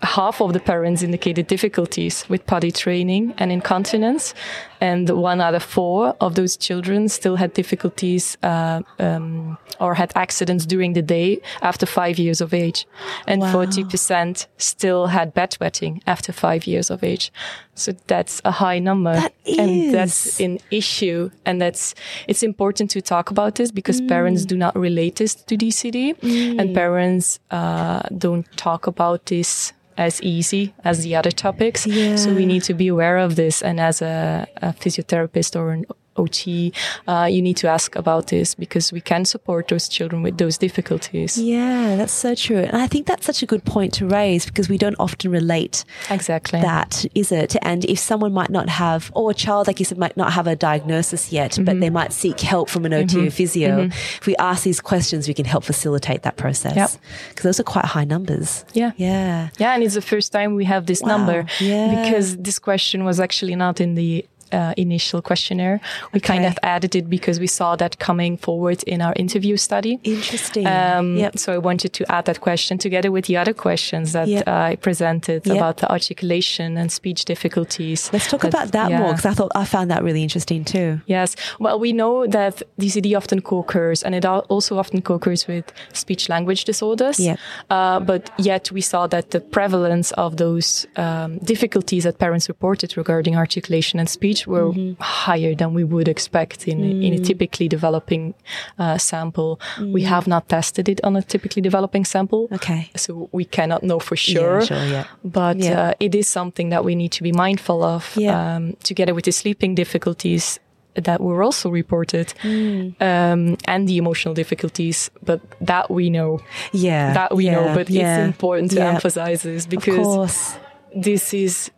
Half 0.03 0.41
of 0.41 0.53
the 0.53 0.61
parents 0.61 1.03
indicated 1.03 1.49
difficulties 1.49 2.25
with 2.29 2.47
potty 2.47 2.71
training 2.71 3.35
and 3.37 3.51
incontinence, 3.51 4.33
and 4.81 5.09
one 5.11 5.41
out 5.41 5.55
of 5.55 5.63
four 5.63 6.15
of 6.21 6.35
those 6.35 6.57
children 6.57 7.09
still 7.09 7.37
had 7.37 7.53
difficulties 7.53 8.37
uh, 8.43 8.81
um, 8.99 9.57
or 9.79 9.95
had 9.95 10.13
accidents 10.15 10.67
during 10.67 10.95
the 10.95 11.03
day 11.03 11.41
after 11.63 11.87
five 11.87 12.19
years 12.19 12.41
of 12.41 12.53
age, 12.55 12.87
and 13.27 13.41
Wow. 13.41 13.53
forty 13.53 13.85
percent 13.85 14.47
still 14.59 15.07
had 15.07 15.35
bedwetting 15.35 16.01
after 16.07 16.33
five 16.33 16.67
years 16.67 16.91
of 16.91 17.03
age. 17.05 17.33
So 17.75 17.93
that's 18.07 18.43
a 18.45 18.51
high 18.51 18.79
number. 18.79 19.15
That 19.15 19.33
And 19.59 19.95
that's 19.95 20.39
an 20.41 20.59
issue. 20.71 21.31
And 21.47 21.61
that's, 21.63 21.95
it's 22.29 22.43
important 22.43 22.91
to 22.91 23.01
talk 23.01 23.31
about 23.31 23.55
this 23.55 23.71
because 23.73 24.01
parents 24.03 24.45
do 24.45 24.57
not 24.57 24.77
relate 24.77 25.17
this 25.17 25.35
to 25.35 25.57
DCD 25.57 26.15
and 26.59 26.75
parents, 26.75 27.41
uh, 27.51 28.01
don't 28.19 28.45
talk 28.57 28.87
about 28.87 29.27
this 29.27 29.73
as 29.97 30.21
easy 30.23 30.73
as 30.85 31.03
the 31.05 31.15
other 31.17 31.31
topics. 31.31 31.83
So 32.17 32.33
we 32.35 32.47
need 32.47 32.63
to 32.65 32.75
be 32.75 32.89
aware 32.89 33.19
of 33.19 33.37
this. 33.37 33.63
And 33.63 33.81
as 33.81 34.03
a, 34.03 34.47
a 34.63 34.70
physiotherapist 34.73 35.57
or 35.57 35.71
an 35.73 35.85
OT, 36.17 36.73
uh, 37.07 37.27
you 37.31 37.41
need 37.41 37.57
to 37.57 37.69
ask 37.69 37.95
about 37.97 38.27
this 38.27 38.55
because 38.55 38.93
we 38.93 39.01
can 39.01 39.25
support 39.25 39.69
those 39.69 39.89
children 39.89 40.23
with 40.23 40.37
those 40.39 40.59
difficulties. 40.59 41.39
Yeah, 41.39 41.95
that's 41.97 42.13
so 42.13 42.35
true. 42.35 42.59
And 42.59 42.77
I 42.77 42.89
think 42.89 43.07
that's 43.07 43.25
such 43.25 43.43
a 43.43 43.47
good 43.47 43.65
point 43.65 43.95
to 43.95 44.07
raise 44.07 44.45
because 44.45 44.69
we 44.69 44.77
don't 44.77 44.97
often 44.99 45.31
relate 45.31 45.85
Exactly. 46.11 46.61
that, 46.61 47.07
is 47.15 47.31
it? 47.33 47.57
And 47.63 47.85
if 47.87 48.01
someone 48.01 48.33
might 48.35 48.51
not 48.51 48.69
have, 48.69 49.11
or 49.15 49.31
a 49.31 49.35
child, 49.35 49.69
like 49.69 49.79
you 49.79 49.85
said, 49.87 49.99
might 49.99 50.17
not 50.17 50.33
have 50.33 50.47
a 50.49 50.57
diagnosis 50.57 51.33
yet, 51.33 51.53
but 51.57 51.71
Mm-hmm. 51.71 51.81
they 51.81 51.91
might 51.91 52.13
seek 52.13 52.41
help 52.41 52.69
from 52.69 52.85
an 52.85 52.93
OT 52.93 53.29
or 53.29 53.31
physio, 53.31 53.89
if 54.19 54.27
we 54.27 54.35
ask 54.37 54.65
these 54.65 54.81
questions, 54.81 55.29
we 55.29 55.33
can 55.33 55.45
help 55.47 55.63
facilitate 55.65 56.23
that 56.25 56.37
process. 56.37 56.75
Yep. 56.77 56.91
Because 57.29 57.45
those 57.45 57.61
are 57.61 57.65
quite 57.65 57.85
high 57.85 58.05
numbers. 58.05 58.65
Yeah. 58.75 58.91
Yeah. 58.97 59.51
Yeah, 59.59 59.75
and 59.75 59.83
it's 59.85 59.95
the 59.95 60.03
first 60.03 60.33
time 60.33 60.55
we 60.57 60.65
have 60.65 60.87
this 60.87 61.01
Wow. 61.03 61.17
number 61.17 61.47
Yeah. 61.61 62.03
because 62.03 62.37
this 62.37 62.59
question 62.59 63.05
was 63.05 63.21
actually 63.21 63.55
not 63.55 63.81
in 63.81 63.95
the 63.95 64.27
uh, 64.53 64.75
initial 64.77 65.23
questionnaire. 65.23 65.81
We 66.13 66.21
kind 66.21 66.45
of 66.45 66.59
added 66.63 66.95
it 66.95 67.09
because 67.09 67.41
we 67.41 67.47
saw 67.47 67.77
that 67.77 67.99
coming 67.99 68.37
forward 68.37 68.83
in 68.85 69.01
our 69.03 69.13
interview 69.17 69.57
study. 69.57 69.99
Interesting. 70.05 70.67
Um, 70.67 71.17
Yep. 71.17 71.39
So 71.39 71.53
I 71.53 71.59
wanted 71.59 71.93
to 71.93 72.05
add 72.11 72.25
that 72.25 72.41
question 72.41 72.79
together 72.79 73.11
with 73.11 73.27
the 73.27 73.37
other 73.37 73.53
questions 73.53 74.13
that 74.13 74.29
Yep. 74.29 74.49
I 74.49 74.77
presented 74.77 75.47
Yep. 75.47 75.57
about 75.57 75.77
the 75.79 75.91
articulation 75.91 76.77
and 76.77 76.91
speech 76.91 77.25
difficulties. 77.25 78.11
Let's 78.13 78.29
talk 78.29 78.45
about 78.45 78.73
that 78.73 78.91
yeah. 78.91 78.99
more 78.99 79.13
because 79.13 79.27
I 79.27 79.35
thought 79.35 79.53
I 79.55 79.65
found 79.65 79.91
that 79.91 80.03
really 80.03 80.23
interesting 80.23 80.65
too. 80.65 81.01
Yes. 81.07 81.37
Well, 81.59 81.79
we 81.79 81.93
know 81.93 82.27
that 82.27 82.63
DCD 82.79 83.17
often 83.17 83.41
co-occurs, 83.41 84.03
and 84.03 84.15
it 84.15 84.25
also 84.25 84.79
often 84.79 85.03
co-occurs 85.03 85.47
with 85.47 85.73
speech 85.93 86.29
language 86.29 86.65
disorders. 86.65 87.19
Yeah. 87.19 87.37
Uh, 87.69 88.01
but 88.01 88.31
yet 88.39 88.71
we 88.73 88.81
saw 88.81 89.07
that 89.09 89.31
the 89.31 89.41
prevalence 89.41 90.13
of 90.13 90.37
those 90.37 90.87
um, 90.97 91.39
difficulties 91.39 92.05
that 92.05 92.19
parents 92.19 92.49
reported 92.49 92.97
regarding 92.97 93.37
articulation 93.37 93.99
and 94.01 94.09
speech 94.09 94.40
were 94.47 94.71
Mm-hmm. 94.73 95.01
higher 95.03 95.55
than 95.55 95.75
we 95.75 95.85
would 95.85 96.09
expect 96.09 96.69
in, 96.69 96.79
in 97.03 97.13
Mm. 97.15 97.21
a 97.21 97.25
typically 97.25 97.69
developing 97.69 98.35
uh, 98.79 98.99
sample. 98.99 99.59
We 99.81 100.03
have 100.05 100.27
not 100.27 100.49
tested 100.49 100.89
it 100.89 101.01
on 101.05 101.17
a 101.17 101.23
typically 101.23 101.63
developing 101.63 102.05
sample. 102.05 102.49
Okay. 102.53 102.91
So 102.97 103.29
we 103.33 103.45
cannot 103.45 103.83
know 103.83 103.99
for 103.99 104.17
sure. 104.17 104.61
Yeah, 104.61 104.67
sure, 104.67 104.85
yeah. 104.87 105.05
But 105.25 105.57
Yeah. 105.59 105.81
uh, 105.81 105.93
it 106.07 106.15
is 106.15 106.29
something 106.29 106.71
that 106.71 106.85
we 106.85 106.95
need 106.95 107.13
to 107.13 107.23
be 107.23 107.33
mindful 107.33 107.83
of, 107.83 108.15
Yeah. 108.17 108.57
um, 108.57 108.77
together 108.83 109.15
with 109.15 109.25
the 109.25 109.33
sleeping 109.33 109.75
difficulties 109.75 110.59
that 110.95 111.21
were 111.21 111.43
also 111.47 111.71
reported, 111.71 112.35
Mm. 112.43 112.95
um, 113.01 113.57
and 113.67 113.89
the 113.89 113.97
emotional 113.97 114.35
difficulties. 114.35 115.11
But 115.25 115.41
that 115.67 115.91
we 115.91 116.11
know, 116.11 116.41
Yeah. 116.73 117.13
that 117.15 117.35
we 117.35 117.45
yeah, 117.45 117.55
know. 117.55 117.75
But 117.75 117.89
yeah, 117.91 118.19
it's 118.19 118.27
important 118.27 118.71
to 118.73 118.77
yeah. 118.79 118.95
emphasize 118.95 119.43
this 119.43 119.67
because 119.67 120.59
this 121.03 121.33
is 121.35 121.71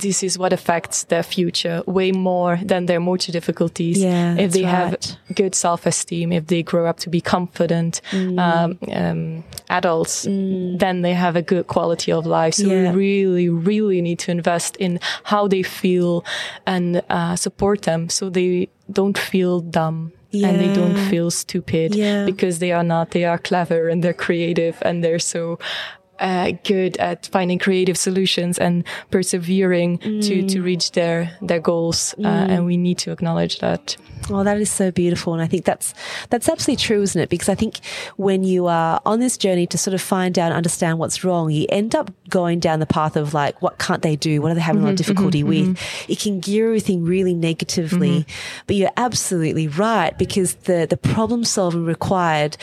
this 0.00 0.22
is 0.22 0.38
what 0.38 0.52
affects 0.52 1.04
their 1.04 1.22
future 1.22 1.82
way 1.86 2.12
more 2.12 2.58
than 2.64 2.86
their 2.86 3.00
motor 3.00 3.32
difficulties. 3.32 3.98
Yeah, 4.02 4.36
if 4.38 4.52
they 4.52 4.62
have 4.62 4.96
good 5.34 5.54
self-esteem, 5.54 6.32
if 6.32 6.46
they 6.46 6.62
grow 6.62 6.86
up 6.86 6.98
to 7.00 7.10
be 7.10 7.20
confident 7.20 8.00
Mm. 8.12 8.38
um, 8.38 8.78
um, 8.92 9.44
adults, 9.68 10.22
then 10.24 11.02
they 11.02 11.14
have 11.14 11.36
a 11.36 11.42
good 11.42 11.66
quality 11.66 12.12
of 12.12 12.26
life. 12.26 12.54
So 12.54 12.66
Yeah. 12.66 12.92
we 12.92 13.24
really, 13.26 13.48
really 13.48 14.00
need 14.02 14.18
to 14.20 14.30
invest 14.30 14.76
in 14.76 14.98
how 15.24 15.48
they 15.48 15.62
feel 15.62 16.24
and 16.66 17.02
uh, 17.10 17.36
support 17.36 17.82
them 17.82 18.08
so 18.08 18.30
they 18.30 18.68
don't 18.92 19.18
feel 19.18 19.60
dumb. 19.60 20.12
And 20.30 20.60
they 20.60 20.72
don't 20.74 20.98
feel 21.10 21.30
stupid 21.30 21.94
Yeah. 21.94 22.26
because 22.26 22.58
they 22.58 22.70
are 22.72 22.84
not. 22.84 23.10
They 23.12 23.24
are 23.24 23.38
clever 23.38 23.88
and 23.88 24.04
they're 24.04 24.12
creative 24.26 24.76
and 24.82 25.02
they're 25.02 25.18
so 25.18 25.58
uh, 26.18 26.52
good 26.64 26.96
at 26.98 27.26
finding 27.26 27.58
creative 27.58 27.96
solutions 27.96 28.58
and 28.58 28.84
persevering 29.10 29.98
to, 29.98 30.20
to 30.20 30.58
mm. 30.58 30.64
reach 30.64 30.92
their 30.92 31.36
their 31.42 31.60
goals. 31.60 32.14
Uh, 32.18 32.22
mm. 32.22 32.48
and 32.48 32.66
we 32.66 32.76
need 32.76 32.98
to 32.98 33.12
acknowledge 33.12 33.58
that. 33.60 33.96
well 34.28 34.44
that 34.44 34.58
is 34.60 34.70
so 34.70 34.90
beautiful, 34.90 35.32
and 35.32 35.42
I 35.42 35.46
think 35.46 35.64
that's 35.64 35.94
that's 36.30 36.48
absolutely 36.48 36.82
true, 36.82 37.02
isn't 37.02 37.20
it? 37.20 37.28
Because 37.28 37.48
I 37.48 37.54
think 37.54 37.80
when 38.16 38.44
you 38.44 38.66
are 38.66 39.00
on 39.06 39.20
this 39.20 39.36
journey 39.36 39.66
to 39.68 39.78
sort 39.78 39.94
of 39.94 40.00
find 40.00 40.38
out 40.38 40.46
and 40.46 40.54
understand 40.54 40.98
what's 40.98 41.24
wrong, 41.24 41.50
you 41.50 41.66
end 41.68 41.94
up 41.94 42.10
going 42.28 42.60
down 42.60 42.80
the 42.80 42.86
path 42.86 43.16
of 43.16 43.34
like, 43.34 43.60
what 43.62 43.78
can't 43.78 44.02
they 44.02 44.16
do? 44.16 44.42
What 44.42 44.52
are 44.52 44.54
they 44.54 44.60
having 44.60 44.82
a 44.82 44.84
lot 44.86 44.90
of 44.90 44.96
mm-hmm, 44.96 45.12
mm-hmm, 45.12 45.12
difficulty 45.12 45.42
with? 45.42 45.76
Mm-hmm. 45.76 46.12
It 46.12 46.18
can 46.18 46.40
gear 46.40 46.66
everything 46.66 47.04
really 47.04 47.34
negatively. 47.34 48.26
But 48.66 48.76
you're 48.76 48.90
absolutely 48.96 49.68
right 49.68 50.16
because 50.18 50.54
the 50.54 50.86
the 50.88 50.96
problem 50.96 51.44
solving 51.44 51.84
required 51.84 52.56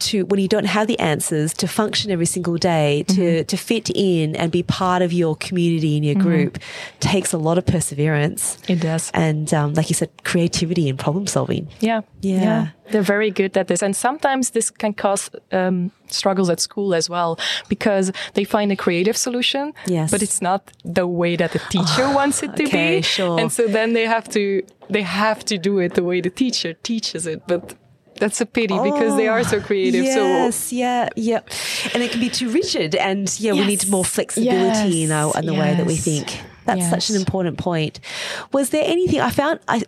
to 0.00 0.24
when 0.26 0.40
you 0.40 0.48
don't 0.48 0.66
have 0.66 0.86
the 0.86 0.98
answers 0.98 1.52
to 1.54 1.66
function 1.66 2.10
every 2.10 2.26
single 2.26 2.56
day 2.56 3.02
to 3.08 3.44
to 3.44 3.56
fit 3.56 3.90
in 3.94 4.36
and 4.36 4.52
be 4.52 4.62
part 4.62 5.02
of 5.02 5.12
your 5.12 5.36
community 5.36 5.96
and 5.96 6.04
your 6.04 6.14
group 6.14 6.58
takes 7.00 7.32
a 7.32 7.38
lot 7.38 7.58
of 7.58 7.64
perseverance 7.66 8.58
It 8.68 8.80
does. 8.80 9.10
and 9.14 9.52
um, 9.54 9.74
like 9.74 9.88
you 9.90 9.94
said 9.94 10.10
creativity 10.24 10.88
and 10.88 10.98
problem 10.98 11.26
solving 11.26 11.68
Yeah. 11.80 12.02
Yeah. 12.20 12.68
They're 12.90 13.02
very 13.02 13.30
good 13.30 13.54
at 13.58 13.66
this. 13.68 13.82
And 13.82 13.94
sometimes 13.94 14.50
this 14.50 14.70
can 14.70 14.94
cause 14.94 15.30
um, 15.52 15.90
struggles 16.06 16.48
at 16.48 16.58
school 16.58 16.94
as 16.94 17.10
well 17.10 17.38
because 17.68 18.10
they 18.32 18.44
find 18.44 18.72
a 18.72 18.76
creative 18.76 19.14
solution, 19.14 19.74
Yes. 19.86 20.10
but 20.10 20.22
it's 20.22 20.40
not 20.40 20.72
the 20.84 21.06
way 21.06 21.36
that 21.36 21.52
the 21.52 21.58
teacher 21.68 22.08
wants 22.14 22.42
it 22.42 22.56
to 22.56 22.64
okay, 22.64 22.96
be. 22.96 23.02
sure. 23.02 23.38
And 23.40 23.52
so 23.52 23.66
then 23.68 23.92
they 23.92 24.06
have 24.06 24.26
to 24.30 24.62
they 24.88 25.02
have 25.02 25.44
to 25.44 25.58
do 25.58 25.78
it 25.80 25.94
the 25.94 26.02
way 26.02 26.22
the 26.22 26.30
teacher 26.30 26.72
teaches 26.82 27.26
it. 27.26 27.42
But 27.46 27.74
that's 28.18 28.40
a 28.40 28.46
pity 28.46 28.78
because 28.78 29.16
they 29.16 29.28
are 29.28 29.44
so 29.44 29.60
creative. 29.60 30.02
Oh, 30.02 30.08
yes 30.08 30.72
yeah 30.72 31.08
yeah. 31.16 31.40
And 31.94 32.02
it 32.02 32.10
can 32.10 32.20
be 32.20 32.30
too 32.30 32.50
rigid 32.50 32.94
and 32.94 33.38
yeah 33.40 33.52
we 33.52 33.66
need 33.66 33.88
more 33.88 34.04
flexibility 34.04 35.04
in 35.04 35.12
our 35.12 35.38
in 35.38 35.46
the 35.46 35.54
way 35.54 35.74
that 35.74 35.86
we 35.86 35.96
think. 35.96 36.40
That's 36.64 36.90
such 36.90 37.08
an 37.08 37.16
important 37.16 37.56
point. 37.56 37.98
Was 38.52 38.70
there 38.70 38.84
anything 38.84 39.20
i 39.20 39.30
found 39.30 39.60
I 39.68 39.82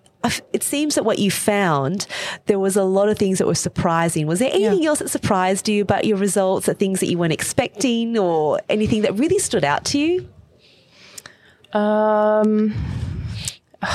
it 0.52 0.62
seems 0.62 0.96
that 0.96 1.04
what 1.04 1.18
you 1.18 1.30
found 1.30 2.06
there 2.46 2.58
was 2.58 2.76
a 2.76 2.84
lot 2.84 3.08
of 3.08 3.18
things 3.18 3.38
that 3.38 3.46
were 3.46 3.54
surprising. 3.54 4.26
Was 4.26 4.38
there 4.38 4.50
anything 4.52 4.84
else 4.86 4.98
that 4.98 5.08
surprised 5.08 5.68
you 5.68 5.82
about 5.82 6.04
your 6.04 6.18
results 6.18 6.68
or 6.68 6.74
things 6.74 7.00
that 7.00 7.06
you 7.06 7.18
weren't 7.18 7.32
expecting 7.32 8.18
or 8.18 8.60
anything 8.68 9.02
that 9.02 9.14
really 9.14 9.38
stood 9.38 9.64
out 9.64 9.84
to 9.86 9.98
you? 9.98 10.28
Um, 11.72 12.74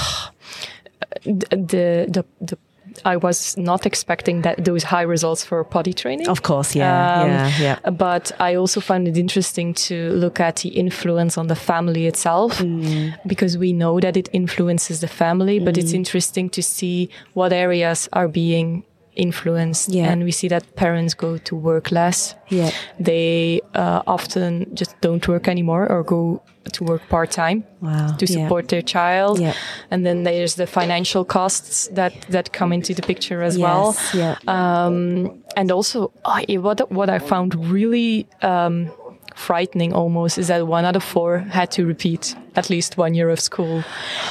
the, 1.25 2.07
the, 2.09 2.25
the, 2.41 2.57
I 3.03 3.17
was 3.17 3.57
not 3.57 3.85
expecting 3.85 4.41
that 4.43 4.63
those 4.63 4.83
high 4.83 5.01
results 5.03 5.43
for 5.43 5.63
potty 5.63 5.93
training. 5.93 6.27
of 6.29 6.41
course 6.41 6.75
yeah 6.75 7.21
Um, 7.21 7.29
yeah 7.29 7.51
yeah 7.83 7.91
But 7.91 8.31
I 8.39 8.55
also 8.55 8.79
found 8.81 9.07
it 9.07 9.17
interesting 9.17 9.73
to 9.87 9.95
look 10.13 10.39
at 10.39 10.55
the 10.57 10.69
influence 10.69 11.37
on 11.37 11.47
the 11.47 11.55
family 11.55 12.07
itself 12.07 12.59
Mm. 12.59 13.13
because 13.27 13.57
we 13.57 13.73
know 13.73 13.99
that 13.99 14.15
it 14.17 14.29
influences 14.31 14.99
the 14.99 15.07
family, 15.07 15.59
but 15.59 15.77
it's 15.77 15.93
interesting 15.93 16.49
to 16.51 16.61
see 16.61 17.09
what 17.33 17.51
areas 17.53 18.09
are 18.13 18.27
being 18.27 18.83
influenced. 19.15 19.89
Yeah. 19.89 20.11
And 20.11 20.23
we 20.23 20.31
see 20.31 20.47
that 20.49 20.75
parents 20.75 21.13
go 21.13 21.37
to 21.37 21.55
work 21.55 21.91
less. 21.91 22.35
Yeah. 22.49 22.71
They 22.99 23.61
uh, 23.73 24.01
often 24.07 24.73
just 24.75 24.99
don't 25.01 25.27
work 25.27 25.47
anymore 25.47 25.87
or 25.91 26.03
go 26.03 26.41
to 26.71 26.83
work 26.83 27.07
part 27.09 27.31
time 27.31 27.63
Wow, 27.79 28.15
to 28.17 28.25
yeah. 28.25 28.43
support 28.43 28.69
their 28.69 28.81
child. 28.81 29.39
Yeah. 29.39 29.53
And 29.91 30.05
then 30.05 30.23
there's 30.23 30.55
the 30.55 30.67
financial 30.67 31.23
costs 31.23 31.87
that, 31.93 32.13
that 32.29 32.53
come 32.53 32.73
into 32.73 32.93
the 32.93 33.01
picture 33.01 33.43
as 33.43 33.57
well. 33.57 33.95
Yes, 34.13 34.15
yeah. 34.15 34.35
Um, 34.47 35.43
and 35.55 35.71
also, 35.71 36.11
I, 36.25 36.43
what 36.57 36.91
what 36.91 37.09
I 37.09 37.19
found 37.19 37.55
really 37.71 38.27
um, 38.41 38.91
frightening 39.35 39.93
almost 39.93 40.37
is 40.37 40.47
that 40.47 40.67
one 40.67 40.85
out 40.85 40.95
of 40.95 41.03
four 41.03 41.39
had 41.39 41.71
to 41.71 41.85
repeat 41.85 42.35
at 42.55 42.69
least 42.69 42.97
one 42.97 43.13
year 43.13 43.29
of 43.29 43.39
school, 43.39 43.83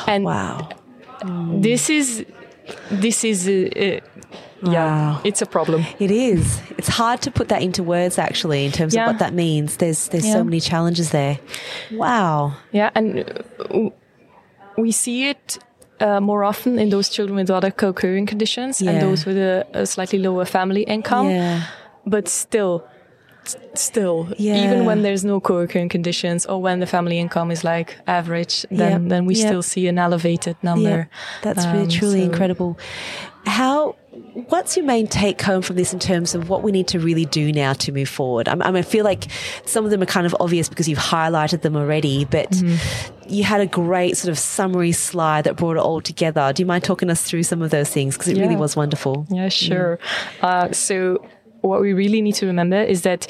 and 0.07 0.25
wow 0.25 0.69
this 1.61 1.91
is 1.91 2.25
this 2.91 3.25
is 3.25 3.49
uh, 3.49 3.69
uh, 3.77 4.01
yeah, 4.73 5.21
it's 5.25 5.43
a 5.43 5.47
problem. 5.47 5.85
It 5.99 6.11
is. 6.11 6.61
It's 6.79 6.89
hard 6.89 7.21
to 7.23 7.31
put 7.31 7.49
that 7.49 7.63
into 7.63 7.83
words 7.83 8.19
actually 8.19 8.65
in 8.65 8.73
terms 8.73 8.95
Yeah. 8.95 9.05
of 9.05 9.09
what 9.15 9.19
that 9.19 9.33
means. 9.35 9.77
There's 9.77 10.09
there's 10.09 10.27
Yeah. 10.27 10.33
so 10.35 10.45
many 10.45 10.61
challenges 10.61 11.11
there. 11.11 11.39
Wow. 11.93 12.53
Yeah, 12.73 12.91
and 12.95 13.19
uh, 13.71 13.91
we 14.77 14.93
see 14.93 15.29
it. 15.31 15.59
Uh, 16.01 16.21
more 16.21 16.43
often 16.43 16.79
in 16.79 16.89
those 16.91 17.09
children 17.09 17.37
with 17.37 17.51
other 17.51 17.71
co-occurring 17.71 18.27
conditions 18.27 18.81
Yeah. 18.83 18.91
and 18.91 19.01
those 19.01 19.25
with 19.25 19.37
a, 19.39 19.65
a 19.73 19.87
slightly 19.87 20.19
lower 20.19 20.45
family 20.45 20.83
income. 20.83 21.31
yeah. 21.31 21.61
but 22.07 22.29
still 22.29 22.83
still 23.75 24.29
Yeah. 24.39 24.65
even 24.65 24.85
when 24.85 25.03
there's 25.03 25.25
no 25.25 25.41
co-occurring 25.41 25.89
conditions 25.89 26.47
or 26.47 26.61
when 26.63 26.81
the 26.81 26.87
family 26.87 27.19
income 27.19 27.51
is 27.51 27.65
like 27.65 27.97
average 28.07 28.65
then 28.71 29.03
Yep. 29.03 29.09
then 29.11 29.27
we 29.27 29.35
Yep. 29.35 29.47
still 29.47 29.63
see 29.63 29.87
an 29.89 29.99
elevated 29.99 30.57
number 30.63 30.89
Yeah. 30.89 31.05
That's 31.43 31.67
really 31.67 31.83
Um, 31.85 31.89
truly 31.89 32.21
so- 32.21 32.27
incredible. 32.27 32.79
How 33.47 33.97
what's 34.49 34.77
your 34.77 34.87
main 34.87 35.07
take 35.09 35.43
home 35.43 35.61
from 35.61 35.75
this 35.77 35.93
in 35.93 35.99
terms 35.99 36.35
of 36.37 36.49
what 36.49 36.63
we 36.63 36.71
need 36.73 36.87
to 36.87 36.99
really 37.01 37.25
do 37.27 37.53
now 37.53 37.73
to 37.73 37.91
move 37.93 38.09
forward? 38.09 38.49
I, 38.49 38.55
mean, 38.55 38.77
I 38.77 38.83
feel 38.83 39.05
like 39.05 39.27
some 39.67 39.85
of 39.85 39.91
them 39.91 40.01
are 40.03 40.07
kind 40.07 40.25
of 40.25 40.35
obvious 40.41 40.69
because 40.69 40.89
you've 40.89 40.99
highlighted 40.99 41.61
them 41.63 41.77
already, 41.77 42.25
but 42.25 42.49
Mm-hmm. 42.51 42.77
you 43.29 43.43
had 43.45 43.61
a 43.61 43.67
great 43.67 44.17
sort 44.17 44.31
of 44.31 44.39
summary 44.39 44.93
slide 44.93 45.45
that 45.45 45.57
brought 45.57 45.77
it 45.77 45.81
all 45.83 46.01
together. 46.01 46.53
Do 46.55 46.63
you 46.63 46.67
mind 46.67 46.85
talking 46.85 47.11
us 47.11 47.23
through 47.23 47.43
some 47.43 47.61
of 47.61 47.71
those 47.71 47.91
things? 47.91 48.17
Because 48.17 48.29
it 48.33 48.39
really 48.39 48.57
was 48.57 48.77
wonderful. 48.77 49.27
yeah 49.31 49.49
sure 49.49 49.99
uh, 50.43 50.71
so 50.73 51.19
what 51.65 51.81
we 51.81 51.93
really 51.93 52.21
need 52.21 52.35
to 52.35 52.47
remember 52.47 52.81
is 52.81 53.03
that 53.03 53.27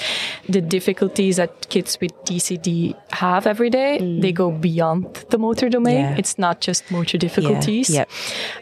the 0.48 0.60
difficulties 0.60 1.36
that 1.36 1.68
kids 1.68 1.98
with 2.00 2.12
DCD 2.24 2.94
have 3.12 3.46
every 3.46 3.70
day, 3.70 4.18
they 4.20 4.32
go 4.32 4.50
beyond 4.50 5.14
the 5.30 5.38
motor 5.38 5.68
domain. 5.68 5.96
Mm. 5.96 6.10
Yeah. 6.10 6.18
It's 6.18 6.38
not 6.38 6.60
just 6.60 6.90
motor 6.90 7.16
difficulties. 7.16 7.90
Yep. 7.90 8.10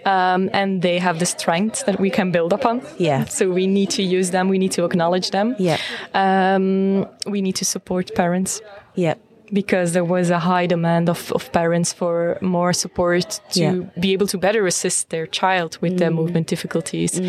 Um, 0.04 0.50
and 0.52 0.82
they 0.82 0.98
have 0.98 1.18
the 1.18 1.26
strengths 1.26 1.84
that 1.84 1.98
we 1.98 2.10
can 2.10 2.30
build 2.30 2.52
upon. 2.52 2.82
Yeah. 2.98 3.24
So 3.24 3.50
we 3.50 3.66
need 3.66 3.90
to 3.90 4.02
use 4.02 4.30
them. 4.30 4.48
We 4.48 4.58
need 4.58 4.72
to 4.72 4.84
acknowledge 4.84 5.30
them. 5.30 5.56
Yep. 5.58 5.80
Um, 6.14 7.06
we 7.26 7.40
need 7.40 7.56
to 7.56 7.64
support 7.64 8.14
parents 8.14 8.60
Yep. 8.94 9.18
Because 9.52 9.92
there 9.92 10.04
was 10.04 10.30
a 10.30 10.38
high 10.38 10.66
demand 10.66 11.08
of, 11.08 11.30
of 11.32 11.52
parents 11.52 11.92
for 11.92 12.38
more 12.40 12.72
support 12.72 13.40
to 13.50 13.60
Yeah. 13.60 13.74
be 14.00 14.12
able 14.12 14.26
to 14.28 14.38
better 14.38 14.66
assist 14.66 15.10
their 15.10 15.26
child 15.26 15.78
with 15.80 15.98
their 15.98 16.10
movement 16.10 16.46
difficulties. 16.46 17.20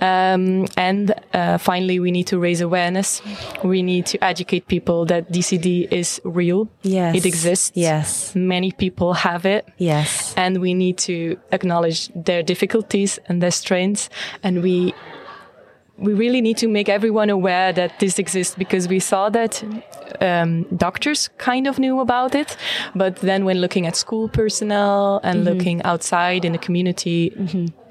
Um, 0.00 0.66
and 0.76 1.14
uh, 1.32 1.58
finally, 1.58 1.98
we 2.00 2.10
need 2.10 2.26
to 2.28 2.38
raise 2.38 2.60
awareness. 2.60 3.22
We 3.64 3.82
need 3.82 4.06
to 4.06 4.22
educate 4.24 4.66
people 4.68 5.06
that 5.06 5.30
DCD 5.32 5.88
is 5.90 6.20
real. 6.24 6.68
Yes. 6.82 7.16
It 7.16 7.26
exists. 7.26 7.72
Yes. 7.74 8.34
Many 8.34 8.72
people 8.72 9.14
have 9.14 9.46
it. 9.46 9.66
Yes. 9.78 10.34
And 10.36 10.60
we 10.60 10.74
need 10.74 10.98
to 10.98 11.36
acknowledge 11.52 12.08
their 12.14 12.42
difficulties 12.42 13.18
and 13.28 13.42
their 13.42 13.50
strengths. 13.50 14.08
And 14.42 14.62
we 14.62 14.94
we 15.98 16.14
really 16.14 16.40
need 16.40 16.56
to 16.58 16.68
make 16.68 16.88
everyone 16.88 17.30
aware 17.30 17.72
that 17.72 18.00
this 18.00 18.18
exists 18.18 18.54
because 18.54 18.88
we 18.88 18.98
saw 18.98 19.28
that 19.30 19.62
um, 20.20 20.64
doctors 20.76 21.28
kind 21.38 21.66
of 21.66 21.78
knew 21.78 22.00
about 22.00 22.34
it, 22.34 22.56
but 22.94 23.16
then 23.16 23.44
when 23.44 23.60
looking 23.60 23.86
at 23.86 23.96
school 23.96 24.28
personnel 24.28 25.20
and 25.22 25.44
looking 25.44 25.82
outside 25.82 26.44
in 26.44 26.52
the 26.52 26.58
community, 26.58 27.30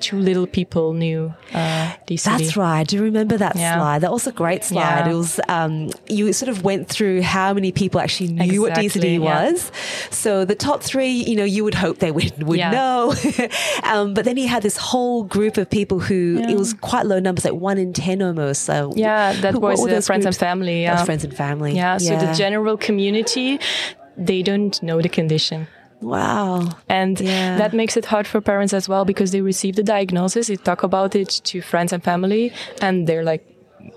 too 0.02 0.18
little 0.18 0.48
people 0.48 0.94
knew 0.94 1.34
uh, 1.54 1.94
DCD. 2.08 2.24
That's 2.24 2.58
right. 2.58 2.88
Do 2.88 2.96
you 2.98 3.04
remember 3.04 3.38
that 3.38 3.56
Yeah. 3.56 3.78
slide. 3.78 4.02
That 4.02 4.12
was 4.12 4.28
a 4.28 4.32
great 4.32 4.64
slide. 4.64 5.06
Yeah. 5.06 5.10
It 5.10 5.16
was 5.16 5.40
um, 5.48 5.92
you 6.08 6.34
sort 6.34 6.50
of 6.50 6.64
went 6.64 6.90
through 6.90 7.22
how 7.22 7.54
many 7.54 7.72
people 7.72 8.02
actually 8.02 8.34
knew 8.34 8.62
what 8.62 8.74
DCD 8.74 9.14
yeah. 9.14 9.20
was. 9.20 9.72
So 10.10 10.44
the 10.44 10.56
top 10.56 10.82
three, 10.82 11.12
you 11.12 11.36
know, 11.36 11.44
you 11.44 11.64
would 11.64 11.76
hope 11.76 12.00
they 12.00 12.12
would 12.12 12.44
would 12.44 12.60
know. 12.60 13.14
um, 13.84 14.14
but 14.14 14.26
then 14.26 14.38
you 14.38 14.48
had 14.48 14.64
this 14.64 14.78
whole 14.78 15.24
group 15.24 15.58
of 15.58 15.70
people 15.70 16.00
who 16.00 16.42
it 16.48 16.58
was 16.58 16.74
quite 16.74 17.06
low 17.06 17.20
numbers, 17.20 17.46
like 17.46 17.54
one 17.54 17.78
in 17.78 17.91
ten 17.94 18.22
almost. 18.22 18.64
So 18.64 18.92
Yeah, 18.96 19.34
that 19.42 19.54
who- 19.54 19.60
was 19.60 19.80
uh, 19.80 20.02
friends 20.02 20.08
groups? 20.08 20.26
and 20.26 20.36
family. 20.36 20.84
Yeah. 20.84 21.04
friends 21.06 21.24
and 21.24 21.34
family. 21.34 21.76
Yeah, 21.76 21.98
so 21.98 22.16
the 22.18 22.34
general 22.34 22.78
community, 22.78 23.60
they 24.18 24.42
don't 24.42 24.82
know 24.84 25.02
the 25.02 25.10
condition. 25.10 25.68
wow. 26.02 26.68
And 26.90 27.20
Yeah. 27.20 27.58
that 27.58 27.74
makes 27.74 27.96
it 27.96 28.06
hard 28.06 28.26
for 28.28 28.42
parents 28.42 28.74
as 28.74 28.90
well 28.90 29.06
because 29.06 29.30
they 29.32 29.42
receive 29.42 29.76
the 29.76 29.84
diagnosis, 29.84 30.48
they 30.48 30.56
talk 30.56 30.82
about 30.84 31.16
it 31.16 31.30
to 31.50 31.62
friends 31.62 31.94
and 31.94 32.04
family, 32.04 32.52
and 32.82 33.06
they're 33.08 33.24
like, 33.24 33.44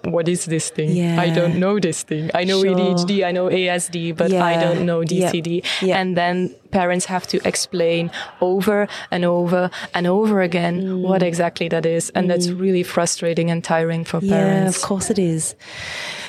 what 0.04 0.28
is 0.28 0.44
this 0.44 0.68
thing? 0.70 0.90
Yeah. 0.96 1.20
I 1.20 1.28
don't 1.30 1.56
know 1.58 1.78
this 1.78 2.02
thing. 2.04 2.30
I 2.34 2.44
know 2.44 2.60
Sure. 2.62 2.74
ADHD, 2.76 3.24
I 3.24 3.32
know 3.32 3.48
ASD, 3.48 4.12
but 4.12 4.32
I 4.32 4.54
don't 4.64 4.84
know 4.88 5.00
Yep. 5.00 5.08
DCD. 5.10 5.62
Yep. 5.82 5.96
And 5.98 6.16
then 6.16 6.36
parents 6.80 7.04
have 7.14 7.24
to 7.32 7.36
explain 7.52 8.10
over 8.40 8.78
and 9.14 9.22
over 9.24 9.70
and 9.96 10.04
over 10.06 10.36
again 10.48 10.74
Mm. 10.74 11.02
what 11.08 11.22
exactly 11.22 11.68
that 11.74 11.84
is. 11.86 12.10
And 12.16 12.28
that's 12.30 12.48
really 12.64 12.82
frustrating 12.94 13.48
and 13.52 13.62
tiring 13.62 14.02
for 14.10 14.18
Yeah, 14.20 14.34
parents. 14.36 14.76
of 14.76 14.82
course 14.88 15.06
it 15.14 15.18
is. 15.18 15.54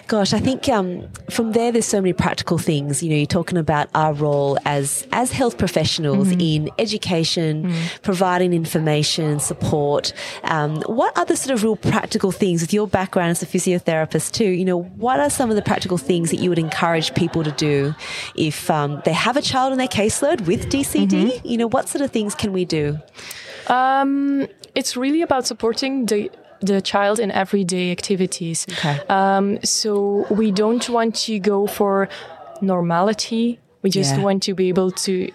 Gosh, 0.07 0.33
I 0.33 0.39
think 0.47 0.69
um, 0.69 0.87
from 1.31 1.53
there, 1.53 1.71
there's 1.71 1.87
so 1.87 1.99
many 1.99 2.13
practical 2.13 2.59
things. 2.59 3.01
You 3.01 3.09
know, 3.09 3.15
you're 3.15 3.25
talking 3.39 3.57
about 3.57 3.87
our 3.95 4.13
role 4.13 4.53
as 4.63 5.07
as 5.11 5.31
health 5.31 5.57
professionals 5.57 6.27
in 6.51 6.69
education, 6.77 7.73
providing 8.03 8.53
information, 8.53 9.39
support. 9.39 10.13
Um, 10.43 10.71
what 10.99 11.11
other 11.17 11.35
sort 11.35 11.53
of 11.55 11.63
real 11.63 11.75
practical 11.75 12.31
things, 12.31 12.61
with 12.61 12.71
your 12.71 12.87
background 12.87 13.31
as 13.31 13.41
a 13.41 13.47
physiotherapist 13.47 14.31
too? 14.39 14.49
You 14.59 14.65
know, 14.65 14.81
what 15.05 15.19
are 15.19 15.29
some 15.39 15.49
of 15.49 15.55
the 15.55 15.61
practical 15.71 15.97
things 15.97 16.29
that 16.31 16.39
you 16.39 16.49
would 16.51 16.59
encourage 16.59 17.13
people 17.15 17.43
to 17.43 17.51
do 17.51 17.95
if 18.35 18.69
um, 18.69 19.01
they 19.05 19.13
have 19.13 19.37
a 19.37 19.41
child 19.41 19.71
in 19.73 19.79
their 19.79 19.87
caseload 19.99 20.34
with 20.41 20.69
DCD? 20.69 21.41
You 21.43 21.57
know, 21.57 21.67
what 21.67 21.87
sort 21.89 22.01
of 22.03 22.11
things 22.11 22.35
can 22.35 22.51
we 22.53 22.65
do? 22.65 22.97
Um, 23.67 24.47
it's 24.75 24.95
really 24.97 25.21
about 25.21 25.45
supporting 25.47 26.05
the 26.05 26.29
the 26.61 26.81
child 26.81 27.19
in 27.19 27.31
everyday 27.31 27.91
activities. 27.91 28.65
Okay. 28.71 28.99
Um, 29.09 29.59
so 29.63 30.25
we 30.31 30.51
don't 30.51 30.87
want 30.89 31.13
to 31.27 31.37
go 31.39 31.67
for 31.67 32.07
normality. 32.61 33.59
We 33.83 33.89
just 33.89 34.15
Yeah. 34.15 34.23
want 34.23 34.43
to 34.43 34.53
be 34.55 34.69
able 34.69 34.91
to 34.91 35.29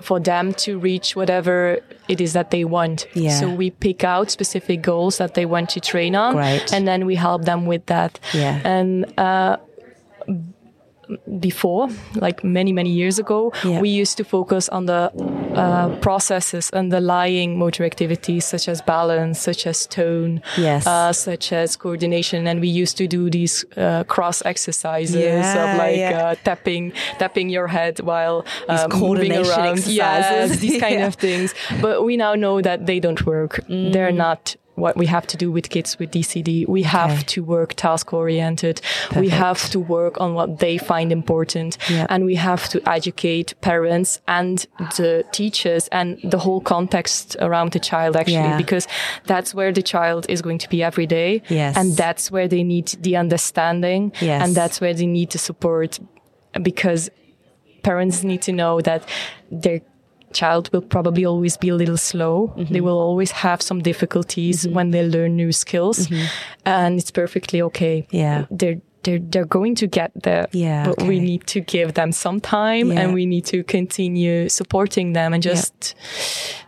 for 0.00 0.18
them 0.18 0.52
to 0.54 0.78
reach 0.80 1.14
whatever 1.14 1.78
it 2.08 2.20
is 2.20 2.32
that 2.32 2.50
they 2.50 2.64
want. 2.64 3.06
Yeah. 3.14 3.30
So 3.38 3.48
we 3.54 3.70
pick 3.70 4.02
out 4.02 4.30
specific 4.32 4.82
goals 4.82 5.18
that 5.18 5.34
they 5.34 5.46
want 5.46 5.68
to 5.70 5.80
train 5.80 6.16
on, 6.16 6.34
Great. 6.34 6.72
and 6.72 6.88
then 6.88 7.06
we 7.06 7.14
help 7.14 7.44
them 7.44 7.66
with 7.66 7.86
that. 7.86 8.18
Yeah. 8.34 8.58
And 8.64 9.06
uh, 9.16 9.58
before, 11.40 11.88
like 12.14 12.42
many, 12.44 12.72
many 12.72 12.90
years 12.90 13.18
ago, 13.18 13.52
Yeah. 13.64 13.80
we 13.80 13.88
used 13.88 14.16
to 14.18 14.24
focus 14.24 14.68
on 14.68 14.86
the 14.86 15.10
uh, 15.54 15.88
processes 16.00 16.70
underlying 16.72 17.58
motor 17.58 17.84
activities 17.84 18.44
such 18.44 18.68
as 18.68 18.80
balance, 18.82 19.38
such 19.40 19.66
as 19.66 19.86
tone, 19.86 20.40
Yes. 20.56 20.86
uh, 20.86 21.12
such 21.12 21.52
as 21.52 21.76
coordination. 21.76 22.46
And 22.46 22.60
we 22.60 22.68
used 22.68 22.96
to 22.98 23.06
do 23.06 23.28
these 23.30 23.64
uh, 23.76 24.04
cross 24.04 24.42
exercises 24.44 25.14
Yeah, 25.16 25.72
of 25.72 25.78
like 25.78 25.96
yeah. 25.96 26.22
uh, 26.28 26.34
tapping, 26.44 26.92
tapping 27.18 27.48
your 27.50 27.66
head 27.68 28.00
while 28.00 28.44
uh, 28.68 28.88
moving 28.94 29.32
around. 29.32 29.68
exercises. 29.76 29.88
Yes, 29.94 30.58
these 30.60 30.80
kind 30.86 31.02
of 31.02 31.14
things. 31.16 31.54
But 31.80 32.04
we 32.04 32.16
now 32.16 32.34
know 32.34 32.60
that 32.62 32.86
they 32.86 32.98
don't 33.00 33.24
work. 33.26 33.60
They're 33.68 34.12
Mm. 34.12 34.16
not 34.16 34.56
what 34.74 34.96
we 34.96 35.06
have 35.06 35.26
to 35.26 35.36
do 35.36 35.50
with 35.52 35.68
kids 35.68 35.98
with 35.98 36.10
DCD. 36.10 36.66
We 36.66 36.82
have 36.84 37.10
Okay. 37.12 37.22
to 37.34 37.44
work 37.44 37.74
task 37.74 38.12
oriented. 38.12 38.80
We 39.14 39.28
have 39.28 39.68
to 39.70 39.78
work 39.78 40.18
on 40.20 40.32
what 40.34 40.58
they 40.60 40.78
find 40.78 41.12
important. 41.12 41.76
Yeah. 41.90 42.06
And 42.08 42.24
we 42.24 42.36
have 42.36 42.68
to 42.70 42.80
educate 42.88 43.54
parents 43.60 44.20
and 44.26 44.66
the 44.96 45.24
teachers 45.32 45.88
and 45.88 46.18
the 46.24 46.38
whole 46.38 46.60
context 46.62 47.36
around 47.40 47.72
the 47.72 47.80
child 47.80 48.16
actually, 48.16 48.34
Yeah. 48.36 48.56
because 48.56 48.88
that's 49.26 49.54
where 49.54 49.72
the 49.72 49.82
child 49.82 50.24
is 50.28 50.40
going 50.40 50.58
to 50.58 50.68
be 50.68 50.82
every 50.82 51.06
day. 51.06 51.42
Yes. 51.48 51.76
And 51.76 51.94
that's 51.96 52.30
where 52.30 52.48
they 52.48 52.62
need 52.64 52.86
the 53.02 53.16
understanding. 53.16 54.12
Yes. 54.20 54.42
And 54.42 54.54
that's 54.54 54.80
where 54.80 54.94
they 54.94 55.06
need 55.06 55.30
the 55.30 55.38
support 55.38 56.00
because 56.62 57.10
parents 57.82 58.22
need 58.22 58.42
to 58.42 58.52
know 58.52 58.80
that 58.80 59.02
their 59.50 59.80
child 60.32 60.70
will 60.72 60.82
probably 60.82 61.24
always 61.24 61.56
be 61.56 61.68
a 61.68 61.74
little 61.74 61.96
slow. 61.96 62.52
Mm-hmm. 62.56 62.72
They 62.72 62.80
will 62.80 62.98
always 62.98 63.30
have 63.30 63.62
some 63.62 63.82
difficulties 63.82 64.66
when 64.66 64.90
they 64.90 65.06
learn 65.06 65.36
new 65.36 65.52
skills 65.52 66.08
and 66.64 66.98
it's 66.98 67.10
perfectly 67.10 67.62
okay. 67.62 68.02
Mm-hmm. 68.02 68.16
Yeah. 68.16 68.46
They're 68.50 68.80
they're 69.04 69.18
they're 69.18 69.44
going 69.58 69.74
to 69.76 69.86
get 69.88 70.10
there. 70.22 70.46
Yeah, 70.52 70.86
But 70.86 71.02
we 71.08 71.18
need 71.18 71.46
to 71.48 71.60
give 71.60 71.94
them 71.94 72.12
some 72.12 72.40
time 72.40 72.92
Yeah. 72.92 73.00
and 73.00 73.14
we 73.14 73.26
need 73.26 73.44
to 73.46 73.64
continue 73.64 74.48
supporting 74.48 75.12
them 75.12 75.32
and 75.34 75.42
just 75.42 75.94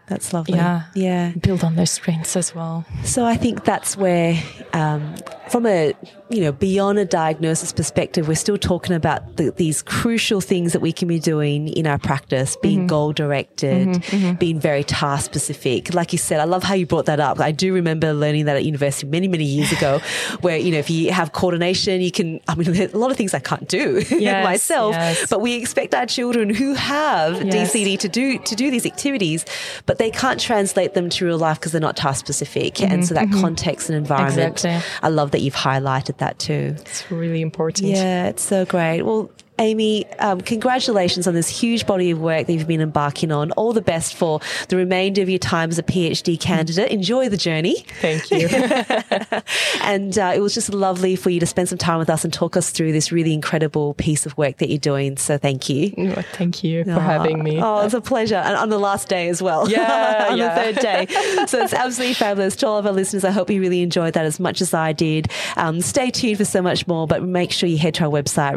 That's 0.07 0.33
lovely. 0.33 0.57
Yeah. 0.57 0.83
Yeah. 0.95 1.33
build 1.33 1.65
on 1.65 1.77
their 1.77 1.87
strengths 1.87 2.37
as 2.37 2.55
well. 2.55 2.85
So 3.05 3.25
I 3.25 3.37
think 3.37 3.65
that's 3.65 3.97
where, 3.97 4.41
um, 4.73 5.15
from 5.51 5.67
a 5.67 5.95
you 6.31 6.41
know 6.41 6.53
beyond 6.53 6.99
a 6.99 7.05
diagnosis 7.05 7.73
perspective, 7.73 8.27
we're 8.29 8.35
still 8.35 8.59
talking 8.59 8.95
about 8.97 9.37
the, 9.37 9.51
these 9.53 9.83
crucial 9.83 10.41
things 10.41 10.73
that 10.73 10.81
we 10.81 10.93
can 10.93 11.07
be 11.09 11.19
doing 11.19 11.69
in 11.69 11.87
our 11.87 11.99
practice, 11.99 12.57
being 12.63 12.75
Mm-hmm. 12.81 12.87
goal 12.89 13.13
directed, 13.13 14.03
being 14.39 14.59
very 14.59 14.85
task 14.85 15.25
specific. 15.27 15.95
Like 15.95 16.13
you 16.13 16.19
said, 16.19 16.41
I 16.41 16.45
love 16.45 16.63
how 16.65 16.75
you 16.75 16.87
brought 16.87 17.07
that 17.07 17.21
up. 17.21 17.41
I 17.41 17.53
do 17.53 17.73
remember 17.73 18.13
learning 18.13 18.47
that 18.47 18.57
at 18.57 18.65
university 18.65 19.07
many 19.07 19.29
many 19.29 19.45
years 19.45 19.71
ago, 19.73 20.01
where 20.41 20.57
you 20.59 20.73
know 20.73 20.79
if 20.79 20.91
you 20.91 21.13
have 21.13 21.33
coordination, 21.33 22.01
you 22.01 22.11
can. 22.11 22.41
I 22.49 22.55
mean, 22.57 22.73
there's 22.73 22.93
a 22.95 22.99
lot 22.99 23.11
of 23.11 23.17
things 23.17 23.33
I 23.33 23.39
can't 23.39 23.69
do 23.69 24.03
Yes, 24.11 24.45
myself, 24.45 24.95
yes. 24.95 25.27
but 25.31 25.41
we 25.41 25.55
expect 25.55 25.95
our 25.95 26.07
children 26.07 26.51
who 26.53 26.75
have 26.75 27.43
Yes. 27.45 27.73
DCD 27.75 27.99
to 28.01 28.09
do 28.09 28.39
to 28.39 28.55
do 28.55 28.71
these 28.71 28.87
activities, 28.87 29.45
but 29.87 29.94
they 29.99 30.11
can't 30.11 30.41
translate 30.41 30.95
them 30.95 31.09
to 31.11 31.25
real 31.25 31.39
life 31.39 31.59
because 31.59 31.73
they're 31.73 31.81
not 31.81 31.97
task 31.97 32.21
specific. 32.21 32.81
And 32.81 33.07
so 33.07 33.15
that 33.15 33.31
context 33.33 33.89
and 33.89 33.97
environment, 33.97 34.57
Mm-hmm, 34.57 34.67
Exactly. 34.69 34.99
I 35.03 35.09
love 35.09 35.31
that 35.33 35.41
you've 35.41 35.55
highlighted 35.55 36.19
that 36.19 36.39
too. 36.39 36.75
It's 36.79 37.11
really 37.11 37.43
important. 37.43 37.89
Yeah, 37.89 38.27
it's 38.29 38.43
so 38.43 38.65
great. 38.65 39.03
Well. 39.03 39.31
Amy, 39.59 40.07
um, 40.19 40.41
congratulations 40.41 41.27
on 41.27 41.35
this 41.35 41.49
huge 41.49 41.87
body 41.87 42.11
of 42.11 42.21
work 42.21 42.47
that 42.47 42.53
you've 42.53 42.67
been 42.67 42.81
embarking 42.81 43.31
on. 43.31 43.53
All 43.53 43.73
the 43.73 43.83
best 43.83 44.15
for 44.15 44.41
the 44.69 44.77
remainder 44.77 45.23
of 45.23 45.29
your 45.29 45.39
time 45.39 45.71
as 45.71 45.79
a 45.79 45.83
PhD 45.83 46.39
candidate. 46.39 46.91
Enjoy 46.91 47.29
the 47.29 47.37
journey. 47.37 47.85
Thank 48.01 48.31
you. 48.31 48.49
And 49.85 50.19
uh, 50.19 50.33
it 50.35 50.41
was 50.41 50.55
just 50.55 50.73
lovely 50.73 51.15
for 51.15 51.31
you 51.31 51.39
to 51.41 51.47
spend 51.47 51.69
some 51.69 51.79
time 51.79 51.99
with 51.99 52.09
us 52.09 52.25
and 52.25 52.33
talk 52.33 52.57
us 52.57 52.71
through 52.71 52.93
this 52.93 53.13
really 53.13 53.35
incredible 53.35 53.95
piece 53.95 54.25
of 54.25 54.37
work 54.39 54.59
that 54.59 54.71
you're 54.71 54.79
doing. 54.79 55.19
So 55.19 55.37
thank 55.37 55.69
you. 55.69 55.91
Thank 56.33 56.65
you 56.65 56.85
for 56.85 56.99
having 57.01 57.43
me. 57.43 57.61
Oh, 57.61 57.85
it's 57.85 57.95
a 57.95 58.01
pleasure. 58.01 58.37
And 58.37 58.57
on 58.57 58.71
the 58.71 58.79
last 58.79 59.09
day 59.09 59.29
as 59.29 59.43
well. 59.43 59.69
Yeah, 59.69 60.29
on 60.31 60.39
yeah. 60.39 60.55
the 60.55 60.73
third 60.73 60.83
day. 60.83 61.47
So 61.47 61.63
it's 61.63 61.75
absolutely 61.75 62.15
fabulous. 62.15 62.57
To 62.57 62.67
all 62.67 62.79
of 62.79 62.87
our 62.87 62.93
listeners, 62.93 63.25
I 63.25 63.31
hope 63.31 63.51
you 63.51 63.61
really 63.61 63.83
enjoyed 63.83 64.15
that 64.15 64.25
as 64.25 64.41
much 64.41 64.61
as 64.61 64.73
I 64.73 64.93
did. 64.93 65.31
Um, 65.57 65.81
stay 65.81 66.11
tuned 66.11 66.39
for 66.39 66.45
so 66.45 66.63
much 66.63 66.87
more, 66.87 67.07
but 67.07 67.23
make 67.23 67.53
sure 67.53 67.69
you 67.69 67.79
head 67.79 67.95
to 67.95 68.05
our 68.05 68.11
website, 68.11 68.57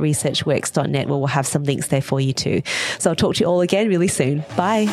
researchworks.net, 0.88 1.08
where 1.08 1.17
we'll 1.17 1.28
have 1.28 1.47
some 1.47 1.63
links 1.63 1.88
there 1.88 2.02
for 2.02 2.19
you 2.19 2.34
too. 2.34 2.62
So 3.00 3.12
I'll 3.12 3.15
talk 3.15 3.36
to 3.36 3.41
you 3.41 3.47
all 3.47 3.62
again 3.62 3.88
really 3.89 4.08
soon. 4.08 4.43
Bye. 4.56 4.88